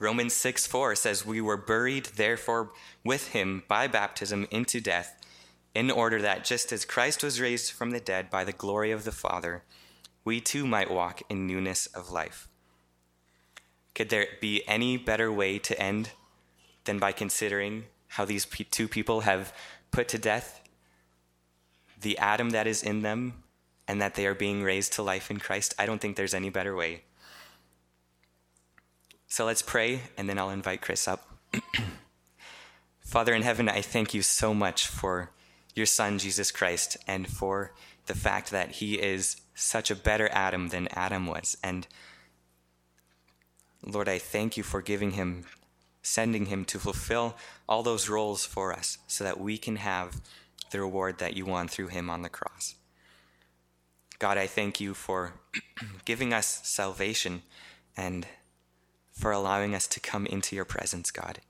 Romans 0.00 0.34
6 0.34 0.66
4 0.66 0.96
says, 0.96 1.24
We 1.24 1.40
were 1.40 1.56
buried, 1.56 2.06
therefore, 2.16 2.72
with 3.04 3.28
him 3.28 3.62
by 3.68 3.86
baptism 3.86 4.48
into 4.50 4.80
death, 4.80 5.16
in 5.74 5.92
order 5.92 6.20
that 6.20 6.44
just 6.44 6.72
as 6.72 6.84
Christ 6.84 7.22
was 7.22 7.40
raised 7.40 7.70
from 7.70 7.92
the 7.92 8.00
dead 8.00 8.30
by 8.30 8.42
the 8.42 8.52
glory 8.52 8.90
of 8.90 9.04
the 9.04 9.12
Father, 9.12 9.62
we 10.24 10.40
too 10.40 10.66
might 10.66 10.90
walk 10.90 11.22
in 11.30 11.46
newness 11.46 11.86
of 11.86 12.10
life. 12.10 12.48
Could 13.94 14.08
there 14.08 14.26
be 14.40 14.66
any 14.66 14.96
better 14.96 15.30
way 15.30 15.60
to 15.60 15.80
end 15.80 16.10
than 16.84 16.98
by 16.98 17.12
considering 17.12 17.84
how 18.08 18.24
these 18.24 18.44
two 18.44 18.88
people 18.88 19.20
have 19.20 19.52
put 19.92 20.08
to 20.08 20.18
death 20.18 20.67
the 22.00 22.16
Adam 22.18 22.50
that 22.50 22.66
is 22.66 22.82
in 22.82 23.02
them 23.02 23.42
and 23.86 24.00
that 24.00 24.14
they 24.14 24.26
are 24.26 24.34
being 24.34 24.62
raised 24.62 24.92
to 24.94 25.02
life 25.02 25.30
in 25.30 25.38
Christ? 25.38 25.74
I 25.78 25.86
don't 25.86 26.00
think 26.00 26.16
there's 26.16 26.34
any 26.34 26.50
better 26.50 26.74
way. 26.74 27.02
So 29.26 29.44
let's 29.44 29.62
pray, 29.62 30.02
and 30.16 30.28
then 30.28 30.38
I'll 30.38 30.50
invite 30.50 30.80
Chris 30.80 31.06
up. 31.06 31.28
Father 33.00 33.34
in 33.34 33.42
heaven, 33.42 33.68
I 33.68 33.82
thank 33.82 34.14
you 34.14 34.22
so 34.22 34.54
much 34.54 34.86
for 34.86 35.30
your 35.74 35.86
Son, 35.86 36.18
Jesus 36.18 36.50
Christ, 36.50 36.96
and 37.06 37.28
for 37.28 37.72
the 38.06 38.14
fact 38.14 38.50
that 38.50 38.72
he 38.72 38.94
is 38.94 39.36
such 39.54 39.90
a 39.90 39.96
better 39.96 40.28
Adam 40.32 40.68
than 40.68 40.88
Adam 40.88 41.26
was. 41.26 41.56
And 41.62 41.86
Lord, 43.84 44.08
I 44.08 44.18
thank 44.18 44.56
you 44.56 44.62
for 44.62 44.82
giving 44.82 45.12
him, 45.12 45.44
sending 46.02 46.46
him 46.46 46.64
to 46.66 46.78
fulfill 46.78 47.36
all 47.68 47.82
those 47.82 48.08
roles 48.08 48.44
for 48.44 48.72
us 48.72 48.98
so 49.06 49.24
that 49.24 49.38
we 49.38 49.58
can 49.58 49.76
have 49.76 50.20
the 50.70 50.80
reward 50.80 51.18
that 51.18 51.36
you 51.36 51.46
won 51.46 51.68
through 51.68 51.88
him 51.88 52.10
on 52.10 52.22
the 52.22 52.28
cross. 52.28 52.74
God, 54.18 54.36
I 54.36 54.46
thank 54.46 54.80
you 54.80 54.94
for 54.94 55.34
giving 56.04 56.32
us 56.32 56.60
salvation 56.64 57.42
and 57.96 58.26
for 59.12 59.32
allowing 59.32 59.74
us 59.74 59.86
to 59.88 60.00
come 60.00 60.26
into 60.26 60.56
your 60.56 60.64
presence, 60.64 61.10
God. 61.10 61.40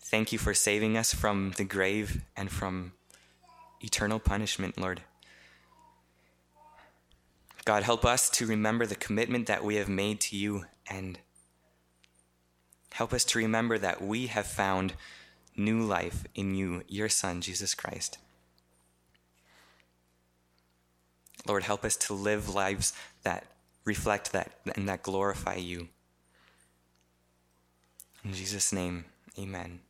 Thank 0.00 0.32
you 0.32 0.38
for 0.38 0.54
saving 0.54 0.96
us 0.96 1.14
from 1.14 1.52
the 1.56 1.64
grave 1.64 2.22
and 2.36 2.50
from 2.50 2.92
eternal 3.80 4.18
punishment, 4.18 4.78
Lord. 4.78 5.02
God, 7.64 7.82
help 7.82 8.04
us 8.04 8.28
to 8.30 8.46
remember 8.46 8.84
the 8.84 8.94
commitment 8.94 9.46
that 9.46 9.64
we 9.64 9.76
have 9.76 9.88
made 9.88 10.20
to 10.20 10.36
you 10.36 10.66
and 10.88 11.18
help 12.92 13.12
us 13.12 13.24
to 13.24 13.38
remember 13.38 13.78
that 13.78 14.02
we 14.02 14.26
have 14.26 14.46
found 14.46 14.92
new 15.56 15.80
life 15.80 16.24
in 16.34 16.54
you, 16.54 16.82
your 16.88 17.08
Son, 17.08 17.40
Jesus 17.40 17.74
Christ. 17.74 18.18
Lord, 21.46 21.64
help 21.64 21.84
us 21.84 21.96
to 21.96 22.14
live 22.14 22.54
lives 22.54 22.92
that 23.22 23.46
reflect 23.84 24.32
that 24.32 24.52
and 24.74 24.88
that 24.88 25.02
glorify 25.02 25.56
you. 25.56 25.88
In 28.24 28.32
Jesus' 28.32 28.72
name, 28.72 29.04
amen. 29.38 29.80